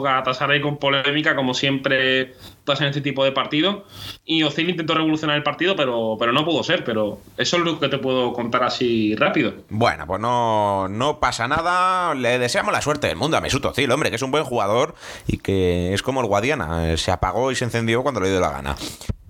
Galatasaray 0.00 0.60
con 0.60 0.76
polémica, 0.76 1.34
como 1.34 1.54
siempre 1.54 2.34
pasa 2.64 2.84
en 2.84 2.90
este 2.90 3.00
tipo 3.00 3.24
de 3.24 3.32
partidos. 3.32 3.82
Y 4.24 4.42
Ozil 4.42 4.70
intentó 4.70 4.94
revolucionar 4.94 5.36
el 5.36 5.42
partido, 5.42 5.74
pero, 5.74 6.16
pero 6.18 6.32
no 6.32 6.44
pudo 6.44 6.62
ser. 6.62 6.84
Pero 6.84 7.18
eso 7.36 7.56
es 7.56 7.62
lo 7.64 7.80
que 7.80 7.88
te 7.88 7.98
puedo 7.98 8.32
contar 8.32 8.62
así 8.62 9.16
rápido. 9.16 9.54
Bueno, 9.68 10.06
pues 10.06 10.20
no, 10.20 10.88
no 10.88 11.18
pasa 11.18 11.48
nada. 11.48 12.14
Le 12.14 12.38
deseamos 12.38 12.72
la 12.72 12.80
suerte 12.80 13.08
del 13.08 13.16
mundo 13.16 13.36
a 13.36 13.40
Mesut 13.40 13.64
Ozil, 13.64 13.90
hombre, 13.90 14.10
que 14.10 14.16
es 14.16 14.22
un 14.22 14.30
buen 14.30 14.44
jugador 14.44 14.94
y 15.26 15.38
que 15.38 15.92
es 15.92 16.02
como 16.02 16.20
el 16.20 16.26
Guadiana. 16.26 16.96
Se 16.96 17.10
apagó 17.10 17.50
y 17.50 17.56
se 17.56 17.64
encendió 17.64 18.02
cuando 18.02 18.20
le 18.20 18.30
dio 18.30 18.40
la 18.40 18.50
gana. 18.50 18.76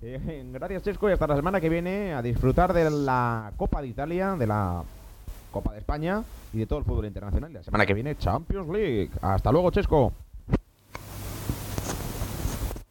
Eh, 0.03 0.45
gracias, 0.51 0.83
Chesco, 0.83 1.09
y 1.11 1.13
hasta 1.13 1.27
la 1.27 1.37
semana 1.37 1.61
que 1.61 1.69
viene 1.69 2.15
a 2.15 2.23
disfrutar 2.23 2.73
de 2.73 2.91
la 2.91 3.53
Copa 3.57 3.83
de 3.83 3.89
Italia, 3.89 4.35
de 4.39 4.47
la 4.47 4.83
Copa 5.51 5.73
de 5.73 5.79
España 5.79 6.23
y 6.53 6.59
de 6.59 6.67
todo 6.67 6.79
el 6.79 6.85
fútbol 6.85 7.07
internacional. 7.07 7.53
La 7.53 7.63
semana 7.63 7.85
que 7.85 7.95
viene, 7.95 8.17
Champions 8.17 8.69
League. 8.69 9.11
Hasta 9.21 9.53
luego, 9.53 9.71
Chesco. 9.71 10.13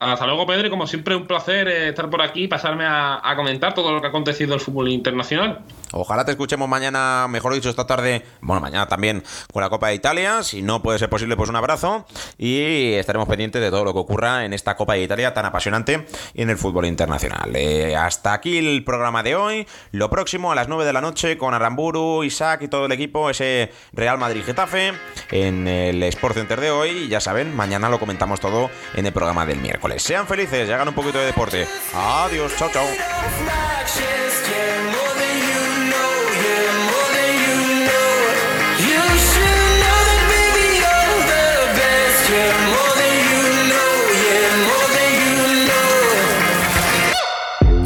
Hasta 0.02 0.26
luego, 0.26 0.48
Pedro, 0.48 0.66
y 0.66 0.70
como 0.70 0.88
siempre, 0.88 1.14
un 1.14 1.28
placer 1.28 1.68
eh, 1.68 1.90
estar 1.90 2.10
por 2.10 2.22
aquí 2.22 2.44
y 2.44 2.48
pasarme 2.48 2.86
a, 2.88 3.22
comentar 3.36 3.74
todo 3.74 3.92
lo 3.92 4.00
que 4.00 4.08
ha 4.08 4.10
acontecido 4.12 4.54
el 4.54 4.62
fútbol 4.62 4.88
internacional. 4.88 5.60
Ojalá 5.92 6.24
te 6.24 6.32
escuchemos 6.32 6.70
mañana, 6.70 7.28
mejor 7.30 7.54
dicho, 7.54 7.70
esta 7.70 7.86
tarde, 7.86 8.24
bueno, 8.40 8.62
mañana 8.62 8.88
también 8.88 9.22
con 9.52 9.62
la 9.62 9.70
Copa 9.70 9.90
de 9.90 9.96
Italia. 9.96 10.42
Si 10.42 10.62
no 10.62 10.82
puede 10.82 11.00
ser 11.00 11.10
posible, 11.10 11.36
pues 11.36 11.50
un 11.50 11.58
abrazo. 11.58 12.06
Y 12.38 12.94
estaremos 12.94 13.28
pendientes 13.28 13.62
de 13.62 13.70
todo 13.70 13.84
lo 13.84 13.92
que 13.92 14.00
ocurra 14.00 14.46
en 14.46 14.54
esta 14.54 14.78
Copa 14.78 14.94
de 14.94 15.04
Italia 15.04 15.34
tan 15.34 15.46
apasionante 15.46 16.08
y 16.34 16.44
en 16.44 16.50
el 16.50 16.58
fútbol 16.58 16.86
internacional. 16.86 17.54
Eh, 17.56 17.98
hasta 17.98 18.32
aquí 18.32 18.58
el 18.58 18.86
programa 18.86 19.22
de 19.22 19.36
hoy. 19.36 19.68
Lo 19.92 20.10
próximo 20.10 20.54
a 20.54 20.56
las 20.56 20.70
9 20.70 20.86
de 20.86 20.94
la 20.94 21.02
noche 21.02 21.38
con 21.38 21.54
Aramburu, 21.54 22.24
Isaac 22.24 22.62
y 22.62 22.70
todo 22.70 22.86
el 22.86 22.94
equipo, 22.94 23.30
ese 23.30 23.74
Real 23.92 24.18
Madrid-Getafe 24.18 24.94
en 25.32 25.68
el 25.68 26.02
Sport 26.04 26.36
Center 26.36 26.62
de 26.62 26.72
hoy. 26.72 26.90
Y 26.90 27.08
ya 27.10 27.20
saben, 27.20 27.54
mañana 27.54 27.90
lo 27.90 28.00
comentamos 28.00 28.40
todo 28.40 28.70
en 28.96 29.06
el 29.06 29.12
programa 29.12 29.46
del 29.46 29.60
miércoles. 29.60 29.89
Sean 29.98 30.28
felices 30.28 30.68
y 30.70 30.72
hagan 30.72 30.90
un 30.90 30.94
poquito 30.94 31.18
de 31.18 31.26
deporte. 31.26 31.68
Adiós, 31.94 32.56
chao, 32.58 32.70
chao. 32.72 32.86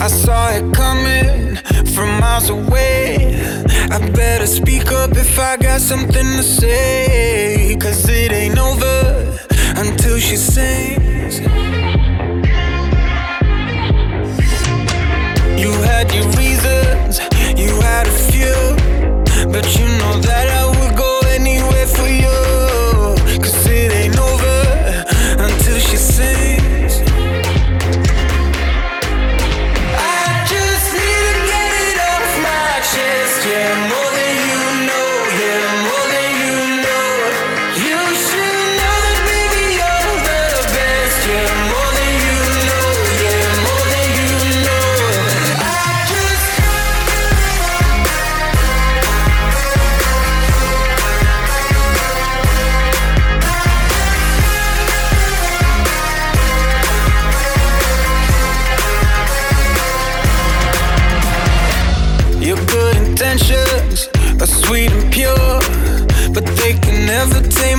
I 0.01 0.07
saw 0.07 0.49
it 0.49 0.73
coming 0.73 1.55
from 1.95 2.19
miles 2.19 2.49
away. 2.49 3.37
I 3.89 3.99
better 4.09 4.47
speak 4.47 4.91
up 4.91 5.11
if 5.15 5.39
I 5.39 5.55
got 5.55 5.79
something 5.79 6.25
to 6.37 6.43
say. 6.43 7.77
Cause 7.79 8.09
it 8.09 8.33
ain't 8.33 8.59
over. 8.59 8.92
until 9.75 10.17
she 10.19 10.35
sings. 10.35 11.39
You 15.59 15.71
had 15.81 16.11
your 16.13 16.27
reasons, 16.37 17.19
you 17.57 17.79
had 17.81 18.07
a 18.07 18.17
few, 18.31 18.55
but 19.51 19.65
you 19.77 19.85
know 19.99 20.19
that 20.21 20.47
I 20.49 20.62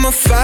my 0.04 0.10
fire 0.10 0.43